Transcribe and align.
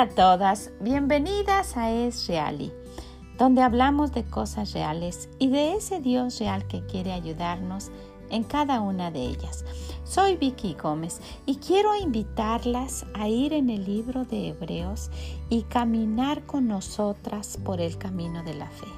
A 0.00 0.08
todas, 0.08 0.70
bienvenidas 0.80 1.76
a 1.76 1.90
Es 1.90 2.26
Reali, 2.26 2.72
donde 3.36 3.60
hablamos 3.60 4.12
de 4.12 4.24
cosas 4.24 4.72
reales 4.72 5.28
y 5.38 5.50
de 5.50 5.74
ese 5.74 6.00
Dios 6.00 6.38
real 6.38 6.66
que 6.66 6.86
quiere 6.86 7.12
ayudarnos 7.12 7.90
en 8.30 8.44
cada 8.44 8.80
una 8.80 9.10
de 9.10 9.20
ellas. 9.20 9.62
Soy 10.04 10.38
Vicky 10.38 10.72
Gómez 10.72 11.20
y 11.44 11.56
quiero 11.56 11.94
invitarlas 11.94 13.04
a 13.12 13.28
ir 13.28 13.52
en 13.52 13.68
el 13.68 13.84
libro 13.84 14.24
de 14.24 14.48
Hebreos 14.48 15.10
y 15.50 15.64
caminar 15.64 16.46
con 16.46 16.66
nosotras 16.66 17.58
por 17.62 17.82
el 17.82 17.98
camino 17.98 18.42
de 18.42 18.54
la 18.54 18.70
fe, 18.70 18.88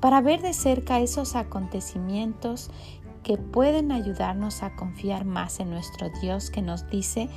para 0.00 0.20
ver 0.22 0.42
de 0.42 0.54
cerca 0.54 0.98
esos 0.98 1.36
acontecimientos 1.36 2.72
que 3.22 3.38
pueden 3.38 3.92
ayudarnos 3.92 4.64
a 4.64 4.74
confiar 4.74 5.24
más 5.24 5.60
en 5.60 5.70
nuestro 5.70 6.10
Dios 6.20 6.50
que 6.50 6.62
nos 6.62 6.90
dice, 6.90 7.28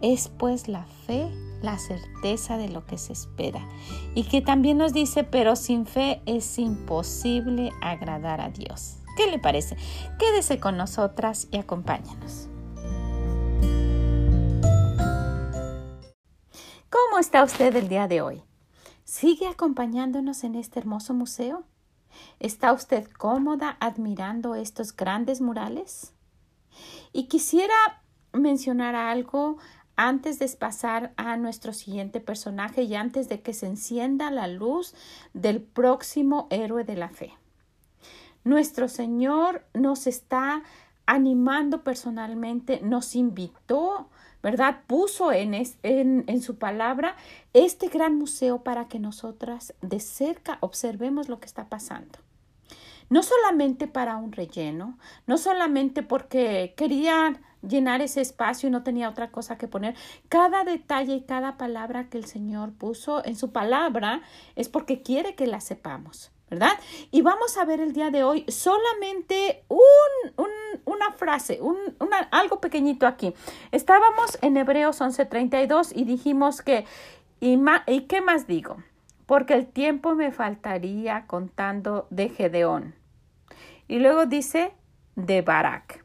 es 0.00 0.28
pues 0.28 0.68
la 0.68 0.84
fe 1.06 1.30
la 1.62 1.78
certeza 1.78 2.56
de 2.56 2.68
lo 2.68 2.84
que 2.86 2.98
se 2.98 3.12
espera 3.12 3.66
y 4.14 4.24
que 4.24 4.40
también 4.40 4.78
nos 4.78 4.92
dice, 4.92 5.24
pero 5.24 5.56
sin 5.56 5.86
fe 5.86 6.22
es 6.26 6.58
imposible 6.58 7.70
agradar 7.82 8.40
a 8.40 8.50
Dios. 8.50 8.98
¿Qué 9.16 9.30
le 9.30 9.38
parece? 9.38 9.76
Quédese 10.18 10.60
con 10.60 10.76
nosotras 10.76 11.48
y 11.50 11.58
acompáñanos. 11.58 12.48
¿Cómo 16.90 17.18
está 17.18 17.42
usted 17.42 17.74
el 17.76 17.88
día 17.88 18.08
de 18.08 18.20
hoy? 18.20 18.42
¿Sigue 19.04 19.48
acompañándonos 19.48 20.44
en 20.44 20.54
este 20.54 20.78
hermoso 20.78 21.14
museo? 21.14 21.64
¿Está 22.38 22.72
usted 22.72 23.08
cómoda 23.10 23.76
admirando 23.80 24.54
estos 24.54 24.94
grandes 24.94 25.40
murales? 25.40 26.12
Y 27.12 27.28
quisiera 27.28 27.74
mencionar 28.32 28.94
algo 28.94 29.58
antes 29.96 30.38
de 30.38 30.48
pasar 30.48 31.12
a 31.16 31.36
nuestro 31.36 31.72
siguiente 31.72 32.20
personaje 32.20 32.82
y 32.82 32.94
antes 32.94 33.28
de 33.28 33.40
que 33.40 33.54
se 33.54 33.66
encienda 33.66 34.30
la 34.30 34.46
luz 34.46 34.94
del 35.34 35.60
próximo 35.62 36.46
héroe 36.50 36.84
de 36.84 36.96
la 36.96 37.08
fe. 37.08 37.32
Nuestro 38.44 38.88
Señor 38.88 39.64
nos 39.74 40.06
está 40.06 40.62
animando 41.06 41.82
personalmente, 41.82 42.80
nos 42.82 43.16
invitó, 43.16 44.08
¿verdad? 44.42 44.82
Puso 44.86 45.32
en, 45.32 45.54
en, 45.54 46.24
en, 46.26 46.42
su 46.42 46.56
palabra 46.56 47.16
este 47.52 47.88
gran 47.88 48.16
museo 48.16 48.62
para 48.62 48.86
que 48.86 48.98
nosotras 48.98 49.74
de 49.82 49.98
cerca 50.00 50.58
observemos 50.60 51.28
lo 51.28 51.40
que 51.40 51.46
está 51.46 51.68
pasando. 51.68 52.18
No 53.08 53.22
solamente 53.22 53.86
para 53.86 54.16
un 54.16 54.32
relleno, 54.32 54.98
no 55.26 55.38
solamente 55.38 56.02
porque 56.02 56.74
querían 56.76 57.40
llenar 57.62 58.00
ese 58.00 58.20
espacio 58.20 58.68
y 58.68 58.72
no 58.72 58.82
tenía 58.82 59.08
otra 59.08 59.30
cosa 59.30 59.58
que 59.58 59.68
poner. 59.68 59.94
Cada 60.28 60.64
detalle 60.64 61.14
y 61.14 61.22
cada 61.22 61.56
palabra 61.56 62.08
que 62.08 62.18
el 62.18 62.26
Señor 62.26 62.72
puso 62.72 63.24
en 63.24 63.36
su 63.36 63.52
palabra 63.52 64.22
es 64.54 64.68
porque 64.68 65.02
quiere 65.02 65.34
que 65.34 65.46
la 65.46 65.60
sepamos. 65.60 66.32
¿verdad? 66.48 66.78
Y 67.10 67.22
vamos 67.22 67.56
a 67.56 67.64
ver 67.64 67.80
el 67.80 67.92
día 67.92 68.10
de 68.10 68.22
hoy 68.22 68.44
solamente 68.48 69.64
un, 69.68 70.46
una 70.84 71.10
frase, 71.12 71.60
un, 71.60 71.76
algo 72.30 72.60
pequeñito 72.60 73.06
aquí. 73.06 73.34
Estábamos 73.72 74.38
en 74.42 74.56
Hebreos 74.56 75.00
11:32 75.00 75.90
y 75.94 76.04
dijimos 76.04 76.62
que, 76.62 76.84
y, 77.40 77.58
¿y 77.88 78.00
qué 78.02 78.20
más 78.20 78.46
digo? 78.46 78.76
Porque 79.26 79.54
el 79.54 79.66
tiempo 79.66 80.14
me 80.14 80.32
faltaría 80.32 81.26
contando 81.26 82.06
de 82.10 82.28
Gedeón. 82.28 82.94
Y 83.88 83.98
luego 83.98 84.26
dice 84.26 84.72
de 85.16 85.42
Barak. 85.42 86.04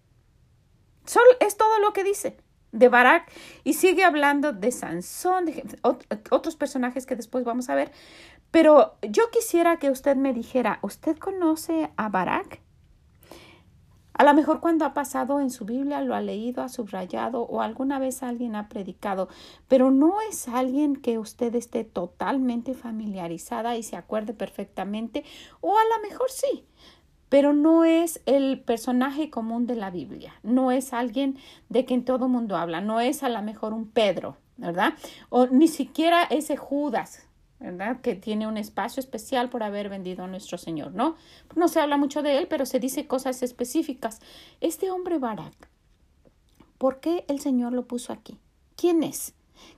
Es 1.39 1.57
todo 1.57 1.79
lo 1.79 1.93
que 1.93 2.03
dice 2.03 2.37
de 2.71 2.89
Barak 2.89 3.29
y 3.63 3.73
sigue 3.73 4.03
hablando 4.03 4.53
de 4.53 4.71
Sansón, 4.71 5.45
de 5.45 5.63
otros 6.29 6.55
personajes 6.55 7.05
que 7.05 7.15
después 7.15 7.43
vamos 7.43 7.69
a 7.69 7.75
ver. 7.75 7.91
Pero 8.49 8.95
yo 9.01 9.29
quisiera 9.29 9.77
que 9.77 9.89
usted 9.89 10.15
me 10.15 10.33
dijera, 10.33 10.79
¿usted 10.81 11.17
conoce 11.17 11.89
a 11.97 12.09
Barak? 12.09 12.61
A 14.21 14.23
lo 14.23 14.35
mejor 14.35 14.59
cuando 14.59 14.85
ha 14.85 14.93
pasado 14.93 15.39
en 15.39 15.49
su 15.49 15.65
Biblia 15.65 15.99
lo 16.01 16.13
ha 16.13 16.21
leído, 16.21 16.61
ha 16.61 16.69
subrayado 16.69 17.41
o 17.41 17.59
alguna 17.59 17.97
vez 17.97 18.21
alguien 18.21 18.55
ha 18.55 18.69
predicado, 18.69 19.29
pero 19.67 19.89
no 19.89 20.21
es 20.21 20.47
alguien 20.47 20.95
que 20.95 21.17
usted 21.17 21.55
esté 21.55 21.85
totalmente 21.85 22.75
familiarizada 22.75 23.77
y 23.77 23.81
se 23.81 23.95
acuerde 23.95 24.35
perfectamente, 24.35 25.23
o 25.59 25.75
a 25.75 25.81
lo 25.85 26.07
mejor 26.07 26.29
sí, 26.29 26.67
pero 27.29 27.53
no 27.53 27.83
es 27.83 28.21
el 28.27 28.59
personaje 28.59 29.31
común 29.31 29.65
de 29.65 29.73
la 29.73 29.89
Biblia, 29.89 30.35
no 30.43 30.71
es 30.71 30.93
alguien 30.93 31.39
de 31.69 31.85
quien 31.85 32.05
todo 32.05 32.27
mundo 32.27 32.57
habla, 32.57 32.79
no 32.79 32.99
es 32.99 33.23
a 33.23 33.29
lo 33.29 33.41
mejor 33.41 33.73
un 33.73 33.89
Pedro, 33.89 34.37
¿verdad? 34.55 34.93
O 35.29 35.47
ni 35.47 35.67
siquiera 35.67 36.25
ese 36.25 36.57
Judas, 36.57 37.27
¿verdad? 37.61 38.01
Que 38.01 38.15
tiene 38.15 38.47
un 38.47 38.57
espacio 38.57 38.99
especial 38.99 39.49
por 39.49 39.63
haber 39.63 39.87
vendido 39.87 40.23
a 40.23 40.27
nuestro 40.27 40.57
Señor, 40.57 40.93
¿no? 40.93 41.15
No 41.55 41.67
se 41.67 41.79
habla 41.79 41.97
mucho 41.97 42.21
de 42.23 42.37
él, 42.37 42.47
pero 42.49 42.65
se 42.65 42.79
dice 42.79 43.07
cosas 43.07 43.43
específicas. 43.43 44.19
Este 44.59 44.91
hombre 44.91 45.19
Barak, 45.19 45.69
¿por 46.77 46.99
qué 46.99 47.23
el 47.27 47.39
Señor 47.39 47.73
lo 47.73 47.85
puso 47.85 48.11
aquí? 48.11 48.37
¿Quién 48.75 49.03
es? 49.03 49.33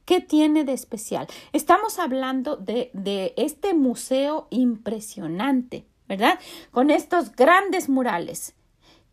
¿Qué 0.05 0.21
tiene 0.21 0.63
de 0.63 0.73
especial? 0.73 1.27
Estamos 1.51 1.99
hablando 1.99 2.55
de, 2.55 2.89
de 2.93 3.33
este 3.35 3.73
museo 3.73 4.47
impresionante 4.49 5.85
¿verdad? 6.07 6.39
Con 6.71 6.89
estos 6.89 7.35
grandes 7.35 7.89
murales. 7.89 8.53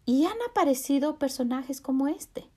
Y 0.04 0.26
han 0.26 0.36
aparecido 0.48 1.18
personajes 1.18 1.80
como 1.80 2.08
este. 2.08 2.48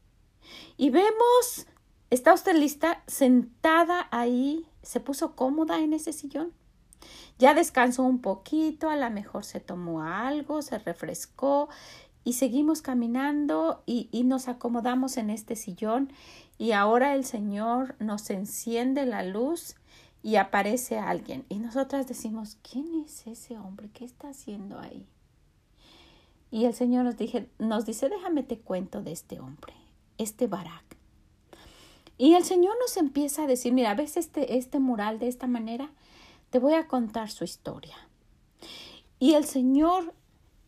Y 0.77 0.89
vemos, 0.89 1.67
¿está 2.13 2.33
usted 2.33 2.55
lista? 2.55 3.03
Sentada 3.07 4.07
ahí, 4.11 4.67
se 4.83 4.99
puso 4.99 5.35
cómoda 5.35 5.79
en 5.79 5.93
ese 5.93 6.13
sillón. 6.13 6.51
Ya 7.39 7.53
descansó 7.53 8.03
un 8.03 8.19
poquito, 8.19 8.89
a 8.89 8.95
lo 8.95 9.09
mejor 9.09 9.43
se 9.43 9.59
tomó 9.59 10.03
algo, 10.03 10.61
se 10.61 10.77
refrescó 10.77 11.69
y 12.23 12.33
seguimos 12.33 12.81
caminando 12.81 13.81
y, 13.85 14.09
y, 14.11 14.23
nos 14.23 14.47
acomodamos 14.47 15.17
en 15.17 15.29
este 15.29 15.55
sillón 15.55 16.13
y 16.57 16.71
ahora 16.71 17.15
el 17.15 17.25
Señor 17.25 17.95
nos 17.99 18.29
enciende 18.29 19.05
la 19.05 19.23
luz 19.23 19.75
y 20.21 20.37
aparece 20.37 20.99
alguien 20.99 21.45
y 21.49 21.57
nosotras 21.57 22.07
decimos, 22.07 22.57
¿quién 22.61 23.03
es 23.03 23.27
ese 23.27 23.57
hombre? 23.57 23.89
¿Qué 23.91 24.05
está 24.05 24.29
haciendo 24.29 24.79
ahí? 24.79 25.05
Y 26.51 26.65
el 26.65 26.75
Señor 26.75 27.03
nos, 27.03 27.17
dije, 27.17 27.49
nos 27.57 27.85
dice, 27.85 28.07
déjame 28.07 28.43
te 28.43 28.59
cuento 28.59 29.01
de 29.01 29.11
este 29.11 29.39
hombre, 29.39 29.73
este 30.17 30.47
Barak. 30.47 31.02
Y 32.17 32.35
el 32.35 32.43
Señor 32.43 32.75
nos 32.79 32.97
empieza 32.97 33.43
a 33.43 33.47
decir, 33.47 33.73
mira, 33.73 33.95
¿ves 33.95 34.17
este, 34.17 34.57
este 34.57 34.79
mural 34.79 35.19
de 35.19 35.27
esta 35.27 35.47
manera? 35.47 35.91
Te 36.49 36.59
voy 36.59 36.73
a 36.73 36.87
contar 36.87 37.29
su 37.29 37.43
historia. 37.43 37.95
Y 39.19 39.33
el 39.33 39.45
Señor, 39.45 40.13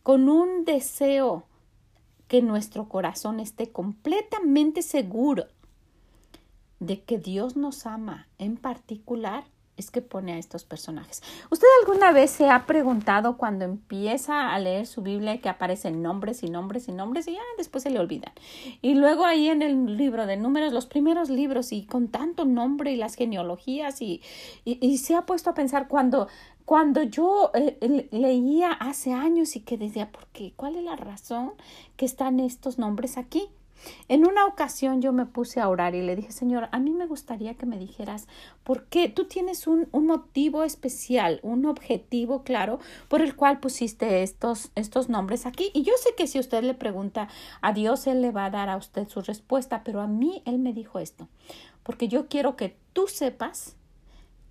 con 0.02 0.28
un 0.28 0.64
deseo 0.64 1.46
que 2.28 2.42
nuestro 2.42 2.88
corazón 2.88 3.40
esté 3.40 3.70
completamente 3.70 4.82
seguro 4.82 5.46
de 6.80 7.02
que 7.02 7.18
Dios 7.18 7.56
nos 7.56 7.86
ama 7.86 8.28
en 8.38 8.56
particular 8.56 9.44
es 9.76 9.90
que 9.90 10.02
pone 10.02 10.32
a 10.32 10.38
estos 10.38 10.64
personajes. 10.64 11.22
¿Usted 11.50 11.66
alguna 11.82 12.12
vez 12.12 12.30
se 12.30 12.48
ha 12.48 12.66
preguntado 12.66 13.36
cuando 13.36 13.64
empieza 13.64 14.54
a 14.54 14.58
leer 14.58 14.86
su 14.86 15.02
Biblia 15.02 15.40
que 15.40 15.48
aparecen 15.48 16.02
nombres 16.02 16.42
y 16.42 16.48
nombres 16.48 16.88
y 16.88 16.92
nombres 16.92 17.28
y 17.28 17.32
ya 17.32 17.40
después 17.58 17.82
se 17.84 17.90
le 17.90 17.98
olvidan? 17.98 18.32
Y 18.80 18.94
luego 18.94 19.24
ahí 19.24 19.48
en 19.48 19.62
el 19.62 19.96
libro 19.96 20.26
de 20.26 20.36
números, 20.36 20.72
los 20.72 20.86
primeros 20.86 21.28
libros 21.28 21.72
y 21.72 21.84
con 21.84 22.08
tanto 22.08 22.44
nombre 22.44 22.92
y 22.92 22.96
las 22.96 23.14
genealogías 23.14 24.00
y, 24.00 24.22
y, 24.64 24.98
se 24.98 25.14
ha 25.14 25.26
puesto 25.26 25.50
a 25.50 25.54
pensar 25.54 25.88
cuando, 25.88 26.28
cuando 26.64 27.02
yo 27.02 27.50
eh, 27.54 28.08
leía 28.10 28.72
hace 28.72 29.12
años 29.12 29.56
y 29.56 29.60
que 29.60 29.76
decía, 29.76 30.10
¿por 30.10 30.26
qué? 30.28 30.52
¿Cuál 30.56 30.76
es 30.76 30.84
la 30.84 30.96
razón 30.96 31.52
que 31.96 32.06
están 32.06 32.40
estos 32.40 32.78
nombres 32.78 33.18
aquí? 33.18 33.48
En 34.08 34.26
una 34.26 34.46
ocasión 34.46 35.02
yo 35.02 35.12
me 35.12 35.26
puse 35.26 35.60
a 35.60 35.68
orar 35.68 35.94
y 35.94 36.02
le 36.02 36.16
dije, 36.16 36.32
Señor, 36.32 36.68
a 36.72 36.78
mí 36.78 36.92
me 36.92 37.06
gustaría 37.06 37.54
que 37.54 37.66
me 37.66 37.78
dijeras 37.78 38.26
por 38.64 38.86
qué 38.86 39.08
tú 39.08 39.26
tienes 39.26 39.66
un, 39.66 39.88
un 39.92 40.06
motivo 40.06 40.62
especial, 40.62 41.40
un 41.42 41.66
objetivo 41.66 42.42
claro 42.42 42.78
por 43.08 43.22
el 43.22 43.36
cual 43.36 43.60
pusiste 43.60 44.22
estos, 44.22 44.70
estos 44.74 45.08
nombres 45.08 45.46
aquí. 45.46 45.70
Y 45.74 45.82
yo 45.82 45.92
sé 46.02 46.14
que 46.16 46.26
si 46.26 46.38
usted 46.38 46.62
le 46.62 46.74
pregunta 46.74 47.28
a 47.60 47.72
Dios, 47.72 48.06
Él 48.06 48.22
le 48.22 48.32
va 48.32 48.46
a 48.46 48.50
dar 48.50 48.68
a 48.68 48.76
usted 48.76 49.08
su 49.08 49.20
respuesta, 49.20 49.82
pero 49.84 50.00
a 50.00 50.06
mí 50.06 50.42
Él 50.44 50.58
me 50.58 50.72
dijo 50.72 50.98
esto, 50.98 51.28
porque 51.82 52.08
yo 52.08 52.28
quiero 52.28 52.56
que 52.56 52.76
tú 52.92 53.06
sepas 53.08 53.76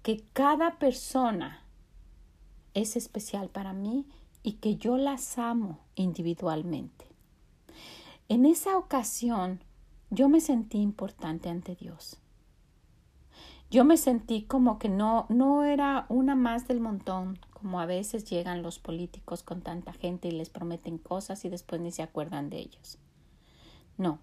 que 0.04 0.24
cada 0.34 0.78
persona 0.78 1.64
es 2.76 2.96
especial 2.96 3.50
para 3.50 3.74
mí 3.74 4.06
y 4.44 4.54
que 4.54 4.76
yo 4.76 4.98
las 4.98 5.40
amo 5.40 5.80
individualmente. 5.96 7.15
En 8.28 8.48
esa 8.48 8.76
ocasión 8.78 9.60
yo 10.10 10.30
me 10.30 10.42
sentí 10.42 10.80
importante 10.80 11.48
ante 11.50 11.76
Dios. 11.76 12.18
Yo 13.70 13.86
me 13.86 13.98
sentí 13.98 14.44
como 14.44 14.80
que 14.80 14.90
no, 14.90 15.28
no 15.30 15.64
era 15.64 16.08
una 16.10 16.34
más 16.34 16.68
del 16.68 16.80
montón, 16.80 17.38
como 17.54 17.80
a 17.80 17.86
veces 17.86 18.26
llegan 18.28 18.64
los 18.64 18.80
políticos 18.80 19.44
con 19.44 19.62
tanta 19.62 19.94
gente 19.94 20.28
y 20.28 20.32
les 20.32 20.50
prometen 20.50 20.98
cosas 20.98 21.46
y 21.46 21.50
después 21.50 21.82
ni 21.82 21.92
se 21.92 22.02
acuerdan 22.02 22.50
de 22.50 22.60
ellos. 22.60 22.98
No, 23.98 24.18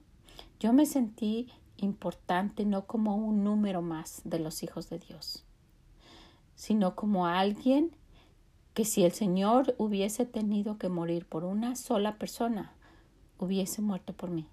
yo 0.58 0.72
me 0.72 0.86
sentí 0.86 1.48
importante, 1.76 2.64
no 2.64 2.86
como 2.86 3.14
un 3.14 3.44
número 3.44 3.82
más 3.82 4.22
de 4.24 4.40
los 4.40 4.64
hijos 4.64 4.90
de 4.90 4.98
Dios, 4.98 5.44
sino 6.56 6.96
como 6.96 7.26
alguien 7.26 7.94
que 8.74 8.84
si 8.84 9.04
el 9.04 9.12
Señor 9.12 9.76
hubiese 9.78 10.26
tenido 10.26 10.78
que 10.78 10.88
morir 10.88 11.24
por 11.26 11.44
una 11.44 11.76
sola 11.76 12.16
persona, 12.18 12.74
hubiese 13.44 13.82
muerto 13.82 14.12
por 14.12 14.30
mí. 14.30 14.46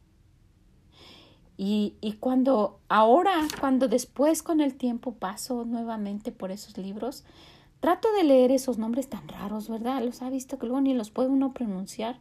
Y, 1.57 1.95
y, 1.99 2.13
cuando 2.13 2.79
ahora, 2.87 3.45
cuando 3.59 3.89
después 3.89 4.43
con 4.43 4.61
el 4.61 4.75
tiempo 4.75 5.15
paso 5.15 5.65
nuevamente 5.65 6.31
por 6.31 6.51
esos 6.51 6.77
libros, 6.77 7.25
trato 7.81 8.09
de 8.13 8.23
leer 8.23 8.51
esos 8.51 8.77
nombres 8.77 9.09
tan 9.09 9.27
raros, 9.27 9.67
¿verdad? 9.67 10.01
Los 10.01 10.21
ha 10.21 10.29
visto 10.29 10.57
que 10.57 10.67
luego 10.67 10.79
ni 10.79 10.93
los 10.93 11.11
puede 11.11 11.27
uno 11.27 11.53
pronunciar. 11.53 12.17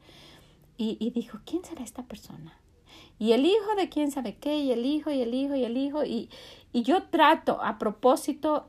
Y, 0.76 0.96
y 1.00 1.10
dijo, 1.10 1.38
¿quién 1.44 1.64
será 1.64 1.84
esta 1.84 2.02
persona? 2.02 2.58
Y 3.18 3.32
el 3.32 3.46
hijo 3.46 3.74
de 3.76 3.88
quién 3.88 4.10
sabe 4.10 4.36
qué, 4.36 4.58
y 4.58 4.70
el 4.72 4.86
hijo, 4.86 5.10
y 5.10 5.20
el 5.20 5.34
hijo, 5.34 5.54
y 5.54 5.64
el 5.64 5.76
hijo. 5.76 6.04
Y, 6.04 6.30
y 6.72 6.82
yo 6.82 7.04
trato 7.04 7.62
a 7.62 7.78
propósito 7.78 8.68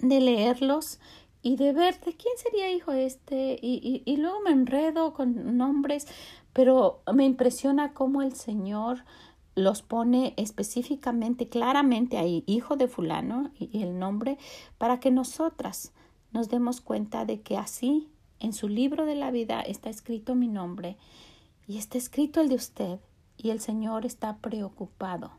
de 0.00 0.20
leerlos 0.20 0.98
y 1.42 1.56
de 1.56 1.72
ver 1.72 2.00
de 2.00 2.14
quién 2.14 2.36
sería 2.36 2.72
hijo 2.72 2.92
este. 2.92 3.58
Y, 3.62 4.02
y, 4.06 4.10
y 4.10 4.16
luego 4.16 4.40
me 4.40 4.50
enredo 4.50 5.14
con 5.14 5.56
nombres, 5.56 6.08
pero 6.54 7.02
me 7.12 7.26
impresiona 7.26 7.92
cómo 7.92 8.22
el 8.22 8.34
Señor 8.34 9.04
los 9.54 9.82
pone 9.82 10.32
específicamente, 10.36 11.48
claramente 11.48 12.16
ahí, 12.16 12.42
hijo 12.46 12.76
de 12.76 12.88
fulano 12.88 13.50
y 13.58 13.82
el 13.82 13.98
nombre, 13.98 14.38
para 14.78 15.00
que 15.00 15.10
nosotras 15.10 15.92
nos 16.32 16.48
demos 16.48 16.80
cuenta 16.80 17.24
de 17.26 17.42
que 17.42 17.58
así 17.58 18.08
en 18.40 18.52
su 18.52 18.68
libro 18.68 19.04
de 19.04 19.14
la 19.14 19.30
vida 19.30 19.60
está 19.60 19.90
escrito 19.90 20.34
mi 20.34 20.48
nombre 20.48 20.96
y 21.66 21.78
está 21.78 21.98
escrito 21.98 22.40
el 22.40 22.48
de 22.48 22.56
usted 22.56 23.00
y 23.36 23.50
el 23.50 23.60
Señor 23.60 24.06
está 24.06 24.38
preocupado 24.38 25.32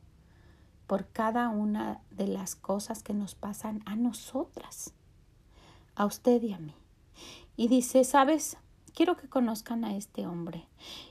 por 0.88 1.08
cada 1.08 1.50
una 1.50 2.02
de 2.12 2.28
las 2.28 2.56
cosas 2.56 3.04
que 3.04 3.14
nos 3.14 3.36
pasan 3.36 3.82
a 3.86 3.96
nosotras, 3.96 4.94
a 5.96 6.06
usted 6.06 6.42
y 6.44 6.54
a 6.54 6.60
mí. 6.60 6.74
Y 7.58 7.68
dice, 7.70 8.04
¿sabes? 8.04 8.58
Quiero 8.96 9.18
que 9.18 9.28
conozcan 9.30 9.84
a 9.86 9.96
este 9.96 10.26
hombre. 10.26 10.66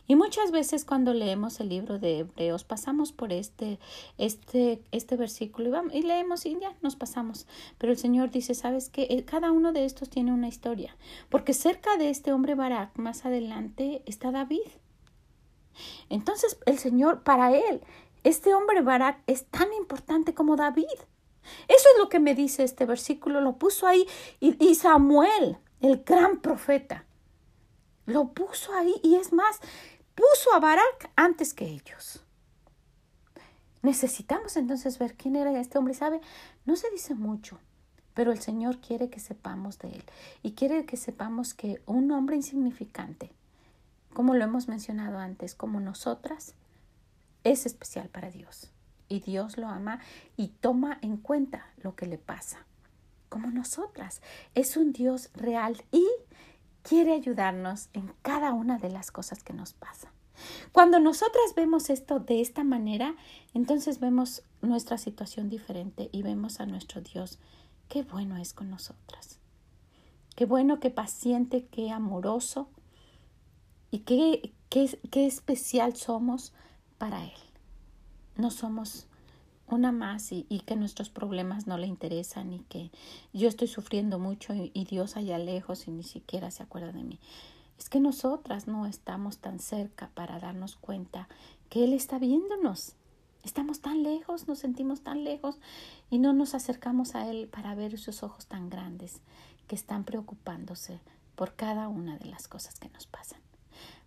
Y 0.09 0.17
muchas 0.17 0.51
veces 0.51 0.85
cuando 0.85 1.13
leemos 1.13 1.61
el 1.61 1.69
libro 1.69 1.99
de 1.99 2.21
Hebreos 2.21 2.65
pasamos 2.65 3.13
por 3.13 3.33
este, 3.33 3.79
este, 4.19 4.83
este 4.91 5.17
versículo 5.17 5.71
y, 5.93 6.03
leemos 6.03 6.47
y 6.47 6.59
ya 6.59 6.75
nos 6.81 6.97
pasamos. 6.97 7.47
Pero 7.79 7.93
el 7.93 7.99
Señor 7.99 8.31
dice, 8.31 8.55
¿sabes 8.55 8.89
qué? 8.89 9.07
Eh, 9.11 9.25
cada 9.25 9.53
uno 9.53 9.73
de 9.73 9.85
estos 9.85 10.09
tiene 10.11 10.33
una 10.33 10.49
historia. 10.49 10.97
Porque 11.29 11.53
cerca 11.53 11.97
de 11.97 12.11
este 12.11 12.33
hombre 12.33 12.55
Barak, 12.55 12.97
más 12.99 13.25
adelante, 13.27 14.03
está 14.07 14.33
David. 14.33 14.67
Entonces 16.09 16.59
el 16.67 16.79
Señor, 16.79 17.23
para 17.23 17.55
él, 17.55 17.83
este 18.25 18.55
hombre 18.55 18.81
Barak 18.81 19.23
es 19.27 19.45
tan 19.47 19.73
importante 19.75 20.35
como 20.35 20.57
David. 20.57 20.85
Eso 21.69 21.89
es 21.93 21.99
lo 21.99 22.09
que 22.09 22.21
me 22.21 22.35
dice 22.35 22.65
este 22.65 22.87
versículo, 22.87 23.43
lo 23.43 23.59
puso 23.59 23.87
ahí. 23.87 24.07
Y 24.41 24.75
Samuel, 24.75 25.59
el 25.83 26.03
gran 26.05 26.41
profeta, 26.41 27.05
lo 28.07 28.29
puso 28.33 28.75
ahí 28.75 28.95
y 29.03 29.17
es 29.17 29.33
más, 29.33 29.61
puso 30.15 30.55
a 30.55 30.61
Barak 30.61 31.11
antes 31.17 31.55
que 31.55 31.67
ellos. 31.67 32.25
Necesitamos 33.83 34.57
entonces 34.57 34.99
ver 34.99 35.15
quién 35.15 35.37
era 35.37 35.59
este 35.61 35.77
hombre. 35.77 35.93
¿Sabe? 35.93 36.21
No 36.65 36.75
se 36.75 36.91
dice 36.91 37.15
mucho, 37.15 37.59
pero 38.15 38.33
el 38.33 38.41
Señor 38.41 38.79
quiere 38.79 39.11
que 39.11 39.21
sepamos 39.21 39.79
de 39.79 39.89
él 39.89 40.05
y 40.43 40.53
quiere 40.53 40.87
que 40.87 40.97
sepamos 40.97 41.53
que 41.53 41.83
un 41.85 42.11
hombre 42.11 42.37
insignificante, 42.37 43.31
como 44.15 44.35
lo 44.35 44.45
hemos 44.45 44.69
mencionado 44.69 45.19
antes, 45.19 45.55
como 45.55 45.81
nosotras, 45.81 46.55
es 47.43 47.67
especial 47.67 48.09
para 48.09 48.31
Dios. 48.31 48.71
Y 49.09 49.21
Dios 49.21 49.59
lo 49.59 49.69
ama 49.69 50.01
y 50.37 50.49
toma 50.49 50.99
en 51.03 51.19
cuenta 51.19 51.67
lo 51.77 51.95
que 51.95 52.07
le 52.07 52.17
pasa. 52.17 52.65
Como 53.29 53.51
nosotras. 53.51 54.23
Es 54.55 54.79
un 54.79 54.93
Dios 54.93 55.29
real 55.35 55.85
y 55.93 56.07
quiere 56.85 57.15
ayudarnos 57.15 57.89
en 57.95 58.13
cada 58.23 58.53
una 58.53 58.79
de 58.79 58.91
las 58.91 59.11
cosas 59.11 59.43
que 59.43 59.55
nos 59.55 59.73
pasan. 59.73 60.13
Cuando 60.73 61.01
nosotras 61.01 61.55
vemos 61.57 61.91
esto 61.91 62.21
de 62.21 62.41
esta 62.41 62.63
manera, 62.63 63.17
entonces 63.55 64.01
vemos 64.01 64.43
nuestra 64.63 64.99
situación 64.99 65.49
diferente 65.49 66.11
y 66.13 66.23
vemos 66.23 66.61
a 66.61 66.67
nuestro 66.67 67.01
Dios. 67.01 67.39
Qué 67.89 68.03
bueno 68.03 68.37
es 68.37 68.53
con 68.53 68.71
nosotras. 68.71 69.39
Qué 70.37 70.45
bueno, 70.45 70.79
qué 70.79 70.91
paciente, 70.91 71.67
qué 71.71 71.91
amoroso 71.91 72.69
y 73.91 74.01
qué, 74.01 74.53
qué, 74.69 74.99
qué 75.11 75.27
especial 75.27 75.97
somos 75.97 76.53
para 76.99 77.25
Él. 77.25 77.33
No 78.37 78.51
somos 78.51 79.07
una 79.75 79.93
más 79.93 80.33
y, 80.33 80.45
que 80.67 80.77
nuestros 80.77 81.11
problemas 81.11 81.67
no 81.67 81.77
le 81.77 81.87
interesan 81.87 82.53
y 82.53 82.61
que 82.61 82.91
yo 83.33 83.49
estoy 83.49 83.69
sufriendo 83.69 84.19
mucho 84.19 84.55
y, 84.55 84.71
y, 84.75 84.85
Dios 84.85 85.17
allá 85.17 85.39
lejos 85.39 85.87
y 85.89 85.91
ni 85.91 86.03
siquiera 86.03 86.51
se 86.51 86.63
acuerda 86.63 86.93
de 86.93 87.03
mí. 87.03 87.19
Es 87.79 87.89
que 87.89 88.01
nosotras 88.01 88.67
no 88.67 88.87
estamos 88.87 89.39
tan 89.39 89.59
cerca 89.59 90.11
para 90.15 90.39
darnos 90.39 90.77
cuenta 90.77 91.29
que 91.69 91.85
Él 91.85 91.93
está 91.93 92.19
viéndonos. 92.19 92.95
Estamos 93.43 93.81
tan 93.81 94.03
lejos, 94.03 94.49
nos 94.49 94.61
sentimos 94.61 95.03
tan 95.03 95.25
lejos 95.25 95.59
y 96.09 96.19
no 96.19 96.33
nos 96.33 96.55
acercamos 96.55 97.15
a 97.15 97.29
Él 97.29 97.49
para 97.49 97.75
ver 97.75 97.99
sus 97.99 98.23
ojos 98.23 98.47
tan 98.47 98.71
grandes 98.71 99.21
que 99.67 99.75
están 99.75 100.05
preocupándose 100.05 101.01
por 101.35 101.55
cada 101.55 101.89
una 101.89 102.17
de 102.17 102.27
las 102.27 102.49
cosas 102.49 102.79
que 102.79 102.89
nos 102.89 103.07
pasan. 103.07 103.41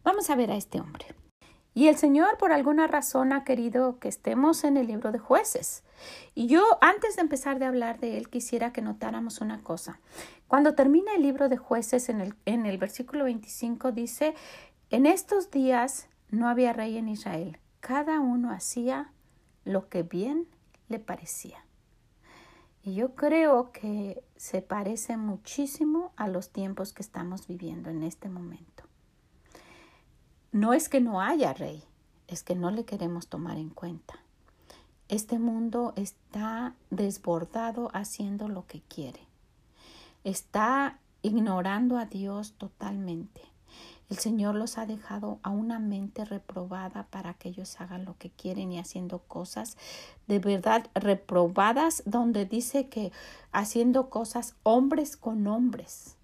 Vamos 0.04 0.30
a 0.30 0.36
ver 0.36 0.52
a 0.52 0.56
este 0.56 0.80
hombre. 0.80 1.27
Y 1.78 1.90
el 1.90 1.96
Señor 1.96 2.40
por 2.40 2.54
alguna 2.54 2.88
razón 2.88 3.32
ha 3.34 3.44
querido 3.44 4.00
que 4.00 4.08
estemos 4.08 4.64
en 4.64 4.78
el 4.78 4.88
libro 4.88 5.12
de 5.12 5.20
jueces. 5.20 5.84
Y 6.34 6.48
yo 6.48 6.64
antes 6.82 7.18
de 7.18 7.22
empezar 7.22 7.60
de 7.60 7.66
hablar 7.66 8.00
de 8.00 8.18
él 8.18 8.30
quisiera 8.30 8.74
que 8.74 8.82
notáramos 8.82 9.42
una 9.42 9.62
cosa. 9.62 10.00
Cuando 10.48 10.74
termina 10.74 11.14
el 11.14 11.22
libro 11.22 11.50
de 11.50 11.58
jueces 11.58 12.10
en 12.10 12.20
el, 12.20 12.34
en 12.46 12.66
el 12.66 12.80
versículo 12.80 13.26
25 13.26 13.92
dice, 13.92 14.34
en 14.90 15.06
estos 15.06 15.52
días 15.52 16.08
no 16.32 16.50
había 16.50 16.74
rey 16.74 16.98
en 16.98 17.10
Israel. 17.10 17.60
Cada 17.80 18.22
uno 18.22 18.50
hacía 18.50 19.12
lo 19.64 19.88
que 19.88 20.02
bien 20.02 20.48
le 20.90 20.98
parecía. 20.98 21.64
Y 22.82 22.96
yo 22.96 23.14
creo 23.14 23.72
que 23.72 24.24
se 24.36 24.64
parece 24.64 25.16
muchísimo 25.16 26.12
a 26.16 26.28
los 26.28 26.50
tiempos 26.50 26.92
que 26.92 27.04
estamos 27.04 27.46
viviendo 27.46 27.92
en 27.92 28.02
este 28.02 28.30
momento. 28.30 28.88
No 30.52 30.74
es 30.74 30.90
que 30.90 31.02
no 31.02 31.22
haya 31.22 31.54
rey, 31.54 31.84
es 32.28 32.44
que 32.44 32.56
no 32.56 32.72
le 32.72 32.86
queremos 32.86 33.28
tomar 33.28 33.58
en 33.58 33.70
cuenta. 33.70 34.20
Este 35.10 35.40
mundo 35.40 35.94
está 35.96 36.76
desbordado 36.90 37.90
haciendo 37.94 38.48
lo 38.48 38.66
que 38.68 38.82
quiere. 38.82 39.22
Está 40.24 41.00
ignorando 41.22 41.98
a 41.98 42.06
Dios 42.06 42.54
totalmente. 42.54 43.42
El 44.10 44.18
Señor 44.18 44.56
los 44.56 44.78
ha 44.78 44.86
dejado 44.86 45.40
a 45.44 45.50
una 45.50 45.80
mente 45.80 46.24
reprobada 46.24 47.08
para 47.10 47.34
que 47.34 47.50
ellos 47.50 47.80
hagan 47.82 48.06
lo 48.06 48.18
que 48.18 48.30
quieren 48.30 48.72
y 48.72 48.80
haciendo 48.80 49.20
cosas 49.20 49.78
de 50.28 50.40
verdad 50.40 50.90
reprobadas, 50.96 52.04
donde 52.06 52.46
dice 52.46 52.88
que 52.88 53.12
haciendo 53.52 54.10
cosas 54.10 54.56
hombres 54.64 55.18
con 55.18 55.46
hombres. 55.48 56.16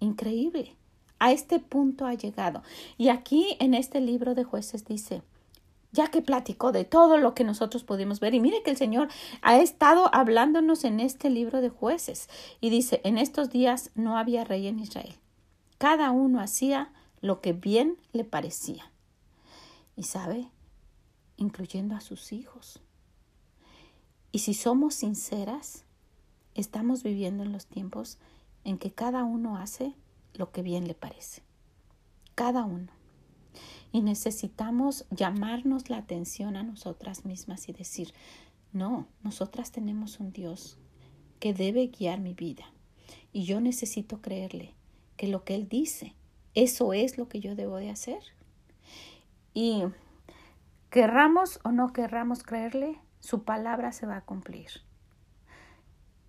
Increíble. 0.00 0.76
A 1.22 1.30
este 1.30 1.60
punto 1.60 2.04
ha 2.04 2.14
llegado. 2.14 2.64
Y 2.98 3.08
aquí 3.08 3.56
en 3.60 3.74
este 3.74 4.00
libro 4.00 4.34
de 4.34 4.42
jueces 4.42 4.84
dice, 4.84 5.22
ya 5.92 6.08
que 6.08 6.20
platicó 6.20 6.72
de 6.72 6.84
todo 6.84 7.16
lo 7.16 7.32
que 7.32 7.44
nosotros 7.44 7.84
pudimos 7.84 8.18
ver. 8.18 8.34
Y 8.34 8.40
mire 8.40 8.64
que 8.64 8.72
el 8.72 8.76
Señor 8.76 9.06
ha 9.40 9.56
estado 9.60 10.12
hablándonos 10.12 10.82
en 10.82 10.98
este 10.98 11.30
libro 11.30 11.60
de 11.60 11.68
jueces. 11.68 12.28
Y 12.60 12.70
dice, 12.70 13.00
en 13.04 13.18
estos 13.18 13.50
días 13.50 13.92
no 13.94 14.18
había 14.18 14.42
rey 14.42 14.66
en 14.66 14.80
Israel. 14.80 15.14
Cada 15.78 16.10
uno 16.10 16.40
hacía 16.40 16.90
lo 17.20 17.40
que 17.40 17.52
bien 17.52 17.98
le 18.12 18.24
parecía. 18.24 18.90
Y 19.94 20.02
sabe, 20.02 20.48
incluyendo 21.36 21.94
a 21.94 22.00
sus 22.00 22.32
hijos. 22.32 22.80
Y 24.32 24.40
si 24.40 24.54
somos 24.54 24.96
sinceras, 24.96 25.84
estamos 26.56 27.04
viviendo 27.04 27.44
en 27.44 27.52
los 27.52 27.66
tiempos 27.66 28.18
en 28.64 28.76
que 28.76 28.90
cada 28.90 29.22
uno 29.22 29.56
hace 29.56 29.94
lo 30.34 30.50
que 30.50 30.62
bien 30.62 30.86
le 30.86 30.94
parece. 30.94 31.42
Cada 32.34 32.64
uno. 32.64 32.92
Y 33.92 34.00
necesitamos 34.00 35.04
llamarnos 35.10 35.90
la 35.90 35.98
atención 35.98 36.56
a 36.56 36.62
nosotras 36.62 37.26
mismas 37.26 37.68
y 37.68 37.72
decir, 37.72 38.14
no, 38.72 39.06
nosotras 39.22 39.70
tenemos 39.70 40.18
un 40.18 40.32
Dios 40.32 40.78
que 41.40 41.52
debe 41.52 41.88
guiar 41.88 42.20
mi 42.20 42.32
vida. 42.32 42.64
Y 43.32 43.44
yo 43.44 43.60
necesito 43.60 44.22
creerle 44.22 44.74
que 45.16 45.28
lo 45.28 45.44
que 45.44 45.54
Él 45.54 45.68
dice, 45.68 46.14
eso 46.54 46.92
es 46.94 47.18
lo 47.18 47.28
que 47.28 47.40
yo 47.40 47.54
debo 47.54 47.76
de 47.76 47.90
hacer. 47.90 48.22
Y 49.52 49.84
querramos 50.88 51.60
o 51.64 51.72
no 51.72 51.92
querramos 51.92 52.42
creerle, 52.42 52.98
su 53.20 53.44
palabra 53.44 53.92
se 53.92 54.06
va 54.06 54.16
a 54.16 54.24
cumplir. 54.24 54.70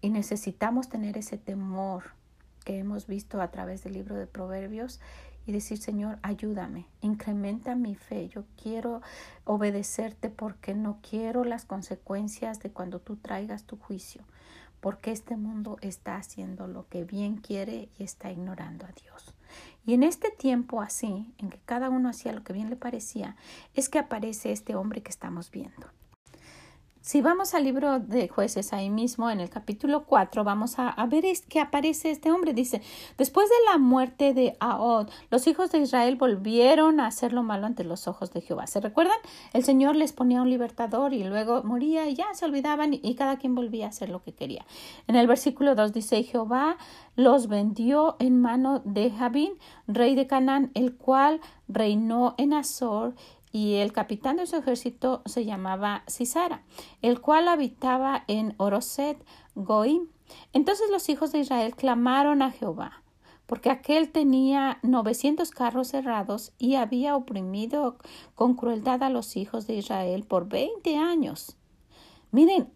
Y 0.01 0.09
necesitamos 0.09 0.89
tener 0.89 1.17
ese 1.17 1.37
temor 1.37 2.15
que 2.63 2.79
hemos 2.79 3.07
visto 3.07 3.41
a 3.41 3.51
través 3.51 3.83
del 3.83 3.93
libro 3.93 4.15
de 4.15 4.27
Proverbios 4.27 4.99
y 5.45 5.51
decir, 5.51 5.77
Señor, 5.77 6.19
ayúdame, 6.21 6.85
incrementa 7.01 7.75
mi 7.75 7.95
fe. 7.95 8.29
Yo 8.29 8.45
quiero 8.61 9.01
obedecerte 9.45 10.29
porque 10.29 10.73
no 10.73 10.99
quiero 11.07 11.43
las 11.43 11.65
consecuencias 11.65 12.59
de 12.59 12.71
cuando 12.71 12.99
tú 12.99 13.17
traigas 13.17 13.65
tu 13.65 13.77
juicio, 13.77 14.23
porque 14.79 15.11
este 15.11 15.35
mundo 15.35 15.77
está 15.81 16.15
haciendo 16.15 16.67
lo 16.67 16.87
que 16.87 17.03
bien 17.03 17.37
quiere 17.37 17.89
y 17.97 18.03
está 18.03 18.31
ignorando 18.31 18.85
a 18.85 18.91
Dios. 18.91 19.33
Y 19.85 19.93
en 19.93 20.03
este 20.03 20.31
tiempo 20.31 20.81
así, 20.81 21.33
en 21.37 21.49
que 21.49 21.59
cada 21.65 21.89
uno 21.89 22.09
hacía 22.09 22.31
lo 22.31 22.43
que 22.43 22.53
bien 22.53 22.69
le 22.69 22.77
parecía, 22.77 23.35
es 23.75 23.89
que 23.89 23.99
aparece 23.99 24.51
este 24.51 24.75
hombre 24.75 25.03
que 25.03 25.11
estamos 25.11 25.51
viendo. 25.51 25.87
Si 27.03 27.19
vamos 27.19 27.53
al 27.53 27.65
libro 27.65 27.99
de 27.99 28.29
jueces 28.29 28.71
ahí 28.71 28.89
mismo, 28.89 29.29
en 29.29 29.41
el 29.41 29.49
capítulo 29.49 30.05
4, 30.05 30.45
vamos 30.45 30.75
a, 30.79 30.95
ver 31.07 31.25
que 31.49 31.59
aparece 31.59 32.11
este 32.11 32.31
hombre. 32.31 32.53
Dice, 32.53 32.81
después 33.17 33.49
de 33.49 33.55
la 33.69 33.77
muerte 33.77 34.33
de 34.33 34.55
Ahod, 34.61 35.09
los 35.29 35.45
hijos 35.47 35.69
de 35.69 35.79
Israel 35.79 36.15
volvieron 36.15 37.01
a 37.01 37.07
hacer 37.07 37.33
lo 37.33 37.43
malo 37.43 37.65
ante 37.65 37.83
los 37.83 38.07
ojos 38.07 38.31
de 38.31 38.39
Jehová. 38.39 38.67
¿Se 38.67 38.79
recuerdan? 38.79 39.17
El 39.51 39.65
Señor 39.65 39.97
les 39.97 40.13
ponía 40.13 40.41
un 40.41 40.49
libertador 40.49 41.13
y 41.13 41.25
luego 41.25 41.61
moría 41.63 42.07
y 42.07 42.15
ya 42.15 42.33
se 42.33 42.45
olvidaban 42.45 42.93
y, 42.93 43.15
cada 43.15 43.35
quien 43.35 43.53
volvía 43.53 43.87
a 43.87 43.89
hacer 43.89 44.07
lo 44.07 44.23
que 44.23 44.31
quería. 44.31 44.65
En 45.07 45.17
el 45.17 45.27
versículo 45.27 45.75
2 45.75 45.91
dice, 45.91 46.23
Jehová 46.23 46.77
los 47.17 47.47
vendió 47.47 48.15
en 48.19 48.39
mano 48.39 48.81
de 48.85 49.11
Jabín, 49.11 49.51
rey 49.87 50.15
de 50.15 50.25
Canaán, 50.25 50.71
el 50.73 50.95
cual 50.95 51.41
reinó 51.67 52.33
en 52.37 52.53
Azor 52.53 53.13
y 53.53 53.75
el 53.75 53.93
capitán 53.93 54.37
de 54.37 54.47
su 54.47 54.57
ejército 54.57 55.21
se 55.25 55.45
llamaba 55.45 56.03
Sisara, 56.07 56.63
el 57.03 57.21
cual 57.21 57.47
habitaba 57.47 58.23
en 58.27 58.55
Oroset 58.57 59.23
Goim. 59.53 60.07
Entonces 60.53 60.89
los 60.89 61.07
hijos 61.07 61.31
de 61.31 61.39
Israel 61.39 61.75
clamaron 61.75 62.41
a 62.41 62.49
Jehová, 62.49 63.03
porque 63.45 63.69
aquel 63.69 64.11
tenía 64.11 64.79
novecientos 64.81 65.51
carros 65.51 65.89
cerrados 65.89 66.51
y 66.57 66.75
había 66.75 67.15
oprimido 67.15 67.97
con 68.33 68.55
crueldad 68.55 69.03
a 69.03 69.11
los 69.11 69.37
hijos 69.37 69.67
de 69.67 69.75
Israel 69.75 70.23
por 70.23 70.49
veinte 70.49 70.97
años. 70.97 71.55
Miren, 72.31 72.73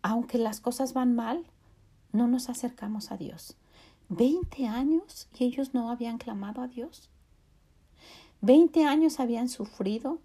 aunque 0.00 0.38
las 0.38 0.60
cosas 0.60 0.94
van 0.94 1.14
mal, 1.14 1.44
no 2.12 2.28
nos 2.28 2.48
acercamos 2.48 3.12
a 3.12 3.18
Dios. 3.18 3.58
Veinte 4.08 4.66
años 4.66 5.28
y 5.38 5.44
ellos 5.44 5.74
no 5.74 5.90
habían 5.90 6.16
clamado 6.16 6.62
a 6.62 6.68
Dios. 6.68 7.10
Veinte 8.46 8.84
años 8.84 9.20
habían 9.20 9.48
sufrido, 9.48 10.18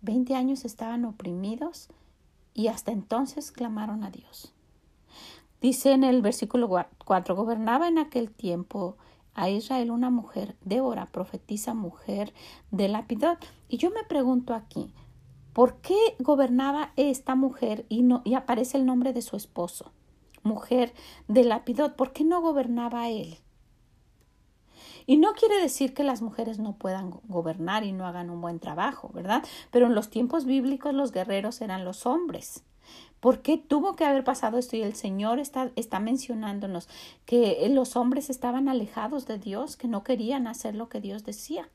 veinte 0.00 0.34
años 0.34 0.64
estaban 0.64 1.04
oprimidos 1.04 1.86
y 2.52 2.66
hasta 2.66 2.90
entonces 2.90 3.52
clamaron 3.52 4.02
a 4.02 4.10
Dios. 4.10 4.52
Dice 5.60 5.92
en 5.92 6.02
el 6.02 6.20
versículo 6.20 6.68
4, 7.04 7.36
gobernaba 7.36 7.86
en 7.86 7.98
aquel 7.98 8.32
tiempo 8.32 8.96
a 9.34 9.50
Israel 9.50 9.92
una 9.92 10.10
mujer, 10.10 10.56
Débora, 10.64 11.12
profetisa 11.12 11.72
mujer 11.72 12.34
de 12.72 12.88
Lapidot. 12.88 13.38
Y 13.68 13.76
yo 13.76 13.90
me 13.92 14.02
pregunto 14.02 14.54
aquí, 14.54 14.92
¿por 15.52 15.76
qué 15.76 16.16
gobernaba 16.18 16.90
esta 16.96 17.36
mujer 17.36 17.86
y, 17.88 18.02
no, 18.02 18.22
y 18.24 18.34
aparece 18.34 18.78
el 18.78 18.84
nombre 18.84 19.12
de 19.12 19.22
su 19.22 19.36
esposo? 19.36 19.92
Mujer 20.42 20.92
de 21.28 21.44
Lapidot, 21.44 21.94
¿por 21.94 22.12
qué 22.12 22.24
no 22.24 22.40
gobernaba 22.40 23.08
él? 23.10 23.38
Y 25.10 25.16
no 25.16 25.32
quiere 25.32 25.60
decir 25.60 25.92
que 25.92 26.04
las 26.04 26.22
mujeres 26.22 26.60
no 26.60 26.76
puedan 26.76 27.10
gobernar 27.26 27.82
y 27.82 27.90
no 27.90 28.06
hagan 28.06 28.30
un 28.30 28.40
buen 28.40 28.60
trabajo, 28.60 29.10
¿verdad? 29.12 29.42
Pero 29.72 29.86
en 29.86 29.96
los 29.96 30.08
tiempos 30.08 30.44
bíblicos 30.44 30.94
los 30.94 31.10
guerreros 31.10 31.60
eran 31.62 31.84
los 31.84 32.06
hombres. 32.06 32.62
¿Por 33.18 33.42
qué 33.42 33.58
tuvo 33.58 33.96
que 33.96 34.04
haber 34.04 34.22
pasado 34.22 34.56
esto? 34.56 34.76
Y 34.76 34.82
el 34.82 34.94
Señor 34.94 35.40
está, 35.40 35.72
está 35.74 35.98
mencionándonos 35.98 36.88
que 37.26 37.68
los 37.72 37.96
hombres 37.96 38.30
estaban 38.30 38.68
alejados 38.68 39.26
de 39.26 39.38
Dios, 39.38 39.76
que 39.76 39.88
no 39.88 40.04
querían 40.04 40.46
hacer 40.46 40.76
lo 40.76 40.88
que 40.88 41.00
Dios 41.00 41.24
decía. 41.24 41.68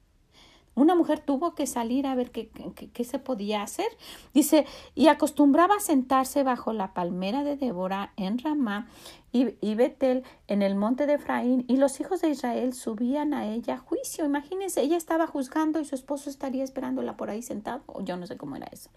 Una 0.75 0.94
mujer 0.94 1.22
tuvo 1.22 1.55
que 1.55 1.67
salir 1.67 2.05
a 2.05 2.15
ver 2.15 2.32
qué, 2.32 2.50
qué, 2.94 3.03
se 3.05 3.17
podía 3.17 3.63
hacer. 3.63 3.88
Dice, 4.34 4.65
y 4.94 5.08
acostumbraba 5.08 5.75
a 5.75 5.79
sentarse 5.79 6.44
bajo 6.44 6.74
la 6.74 6.94
palmera 6.94 7.46
de 7.46 7.55
Débora 7.55 8.12
en 8.17 8.38
Ramá 8.38 8.88
y, 9.32 9.55
y, 9.62 9.75
Betel 9.75 10.24
en 10.48 10.62
el 10.62 10.75
monte 10.75 11.05
de 11.05 11.13
Efraín, 11.13 11.63
y 11.67 11.77
los 11.77 12.00
hijos 12.01 12.22
de 12.22 12.29
Israel 12.29 12.74
subían 12.74 13.34
a 13.34 13.48
ella 13.48 13.75
a 13.75 13.77
juicio. 13.77 14.25
Imagínense, 14.25 14.82
ella 14.82 14.98
estaba 14.98 15.27
juzgando 15.27 15.79
y 15.79 15.86
su 15.86 15.96
esposo 15.96 16.29
estaría 16.29 16.63
esperándola 16.63 17.15
por 17.15 17.29
ahí 17.29 17.41
sentado, 17.41 17.82
o 17.88 18.01
yo 18.01 18.17
no 18.17 18.27
sé 18.27 18.36
cómo 18.36 18.58
era 18.58 18.67
eso. 18.72 18.89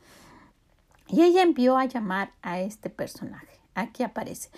Y 1.08 1.22
ella 1.22 1.42
envió 1.42 1.76
a 1.76 1.86
llamar 1.86 2.32
a 2.42 2.60
este 2.60 2.90
personaje. 2.90 3.58
Aquí 3.74 4.02
aparece. 4.02 4.50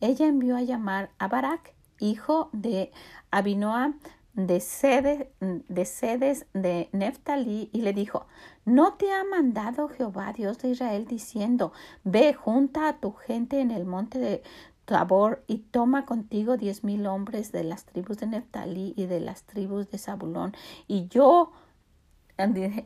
Ella 0.00 0.26
envió 0.26 0.56
a 0.56 0.62
llamar 0.62 1.10
a 1.18 1.26
Barak, 1.26 1.74
hijo 1.98 2.48
de 2.52 2.92
Abinoam, 3.30 3.98
de, 4.38 4.60
sedes 4.60 5.26
de 5.40 5.84
sedes 5.84 6.46
de 6.54 6.88
Neftalí 6.92 7.70
y 7.72 7.82
le 7.82 7.92
dijo, 7.92 8.26
¿no 8.64 8.94
te 8.94 9.10
ha 9.12 9.24
mandado 9.24 9.88
Jehová 9.88 10.32
Dios 10.32 10.58
de 10.58 10.70
Israel 10.70 11.06
diciendo, 11.06 11.72
ve 12.04 12.34
junta 12.34 12.88
a 12.88 13.00
tu 13.00 13.12
gente 13.12 13.60
en 13.60 13.72
el 13.72 13.84
monte 13.84 14.20
de 14.20 14.42
Tabor 14.84 15.42
y 15.48 15.58
toma 15.58 16.06
contigo 16.06 16.56
diez 16.56 16.84
mil 16.84 17.06
hombres 17.08 17.50
de 17.50 17.64
las 17.64 17.84
tribus 17.84 18.18
de 18.18 18.28
Neftalí 18.28 18.94
y 18.96 19.06
de 19.06 19.18
las 19.18 19.42
tribus 19.42 19.90
de 19.90 19.98
Zabulón 19.98 20.54
y 20.86 21.08
yo 21.08 21.50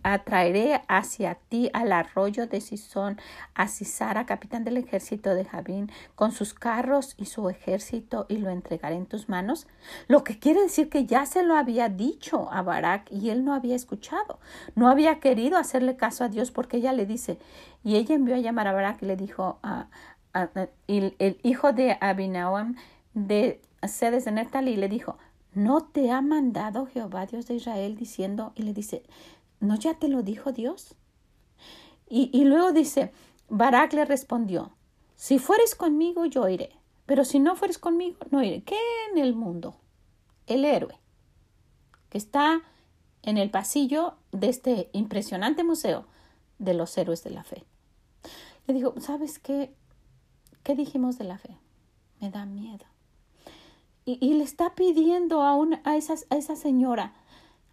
atraeré 0.03 0.83
hacia 0.89 1.35
ti 1.35 1.71
al 1.73 1.93
arroyo 1.93 2.47
de 2.47 2.61
Sison 2.61 3.21
a 3.55 3.69
Sisara, 3.69 4.27
capitán 4.27 4.65
del 4.65 4.79
ejército 4.79 5.35
de 5.35 5.45
Javín, 5.45 5.91
con 6.15 6.33
sus 6.33 6.55
carros 6.55 7.15
y 7.19 7.27
su 7.27 7.49
ejército, 7.49 8.27
y 8.29 8.39
lo 8.39 8.51
entregaré 8.51 8.97
en 8.97 9.07
tus 9.07 9.29
manos. 9.29 9.67
Lo 10.09 10.25
que 10.25 10.39
quiere 10.39 10.63
decir 10.63 10.89
que 10.89 11.05
ya 11.05 11.27
se 11.27 11.43
lo 11.43 11.57
había 11.57 11.89
dicho 11.89 12.51
a 12.51 12.63
Barak 12.63 13.11
y 13.11 13.31
él 13.31 13.45
no 13.45 13.55
había 13.55 13.77
escuchado, 13.77 14.41
no 14.75 14.89
había 14.89 15.21
querido 15.21 15.59
hacerle 15.59 15.97
caso 15.97 16.25
a 16.25 16.29
Dios 16.29 16.51
porque 16.51 16.79
ella 16.79 16.93
le 16.93 17.07
dice, 17.07 17.39
y 17.85 17.97
ella 17.97 18.15
envió 18.15 18.35
a 18.35 18.39
llamar 18.39 18.69
a 18.69 18.73
Barak 18.73 19.03
y 19.03 19.07
le 19.07 19.17
dijo 19.17 19.59
a, 19.63 19.89
el, 20.87 21.39
hijo 21.43 21.73
de 21.73 21.97
Abinaam 22.01 22.77
de 23.15 23.61
Sedes 23.87 24.25
de 24.25 24.33
Neftali 24.33 24.77
le 24.77 24.89
dijo, 24.89 25.19
¿no 25.55 25.83
te 25.83 26.11
ha 26.11 26.23
mandado 26.23 26.87
Jehová 26.87 27.27
Dios 27.27 27.47
de 27.47 27.55
Israel 27.55 27.97
diciendo? 27.97 28.53
Y 28.55 28.63
le 28.63 28.73
dice, 28.73 29.03
¿No 29.63 29.77
ya 29.77 29.95
te 29.95 30.09
lo 30.09 30.25
dijo 30.25 30.51
Dios? 30.51 30.97
Y, 32.09 32.45
luego 32.45 32.73
dice, 32.73 33.13
Barak 33.49 33.93
le 33.95 34.05
respondió, 34.05 34.73
si 35.15 35.39
fueres 35.39 35.77
conmigo 35.77 36.27
yo 36.27 36.47
iré, 36.49 36.77
pero 37.07 37.25
si 37.25 37.39
no 37.39 37.55
fueres 37.55 37.79
conmigo 37.79 38.19
no 38.31 38.43
iré. 38.43 38.65
¿Qué 38.65 38.77
en 39.11 39.19
el 39.19 39.35
mundo? 39.35 39.77
El 40.47 40.65
héroe, 40.65 40.99
que 42.11 42.19
está 42.19 42.61
en 43.23 43.39
el 43.39 43.51
pasillo 43.51 44.17
de 44.33 44.49
este 44.49 44.91
impresionante 44.93 45.63
museo 45.63 46.07
de 46.59 46.75
los 46.75 46.99
héroes 46.99 47.23
de 47.23 47.31
la 47.31 47.45
fe. 47.45 47.65
Le 48.67 48.75
dijo, 48.75 48.95
¿sabes 49.01 49.39
qué? 49.39 49.73
¿Qué 50.65 50.75
dijimos 50.75 51.19
de 51.19 51.25
la 51.25 51.39
fe? 51.39 51.57
Me 52.21 52.31
da 52.31 52.45
miedo. 52.47 52.85
Y, 54.05 54.35
le 54.35 54.43
está 54.43 54.75
pidiendo 54.75 55.41
a, 55.43 55.53
a, 55.53 55.93
a 55.93 55.97
esa 55.97 56.57
señora, 56.57 57.15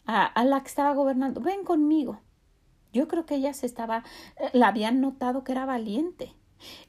a, 0.10 0.44
la 0.44 0.62
que 0.62 0.68
estaba 0.68 0.94
gobernando, 0.94 1.39
ven 1.42 1.63
conmigo. 1.63 2.20
Yo 2.92 3.08
creo 3.08 3.25
que 3.25 3.36
ella 3.36 3.54
se 3.54 3.68
estaba, 3.68 4.04
eh, 4.38 4.50
la 4.54 4.70
habían 4.70 5.01
notado 5.01 5.44
que 5.44 5.51
era 5.51 5.66
valiente. 5.66 6.34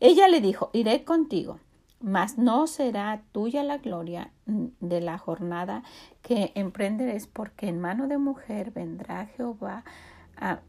Ella 0.01 0.27
le 0.27 0.41
dijo, 0.41 0.71
iré 0.73 1.05
contigo, 1.05 1.61
mas 2.01 2.39
no 2.39 2.67
será 2.67 3.23
tuya 3.33 3.63
la 3.63 3.79
gloria 3.79 4.33
mm, 4.47 4.67
de 4.81 5.01
la 5.03 5.19
jornada 5.19 5.83
que 6.23 6.53
emprenderes, 6.55 7.27
porque 7.27 7.69
en 7.69 7.79
mano 7.79 8.09
de 8.09 8.17
mujer 8.17 8.71
vendrá 8.71 9.27
Jehová 9.27 9.85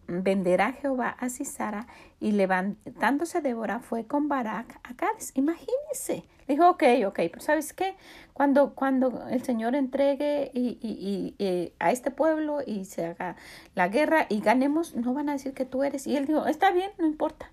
venderá 0.07 0.73
Jehová 0.73 1.09
a 1.09 1.29
Sisara 1.29 1.87
y 2.19 2.33
levantándose 2.33 3.41
Débora 3.41 3.79
fue 3.79 4.05
con 4.05 4.27
Barak 4.27 4.79
a 4.83 4.95
Cádiz. 4.95 5.31
Imagínense. 5.35 6.25
Dijo, 6.47 6.69
ok, 6.69 6.83
ok, 7.07 7.15
pero 7.15 7.39
¿sabes 7.39 7.71
qué? 7.71 7.95
Cuando, 8.33 8.73
cuando 8.75 9.27
el 9.29 9.43
Señor 9.43 9.75
entregue 9.75 10.51
y, 10.53 11.35
a 11.79 11.91
este 11.91 12.11
pueblo 12.11 12.59
y 12.65 12.85
se 12.85 13.05
haga 13.05 13.37
la 13.73 13.87
guerra 13.87 14.25
y 14.27 14.41
ganemos, 14.41 14.95
no 14.95 15.13
van 15.13 15.29
a 15.29 15.33
decir 15.33 15.53
que 15.53 15.65
tú 15.65 15.83
eres. 15.83 16.07
Y 16.07 16.17
él 16.17 16.25
dijo, 16.25 16.45
está 16.47 16.71
bien, 16.71 16.91
no 16.97 17.05
importa. 17.05 17.51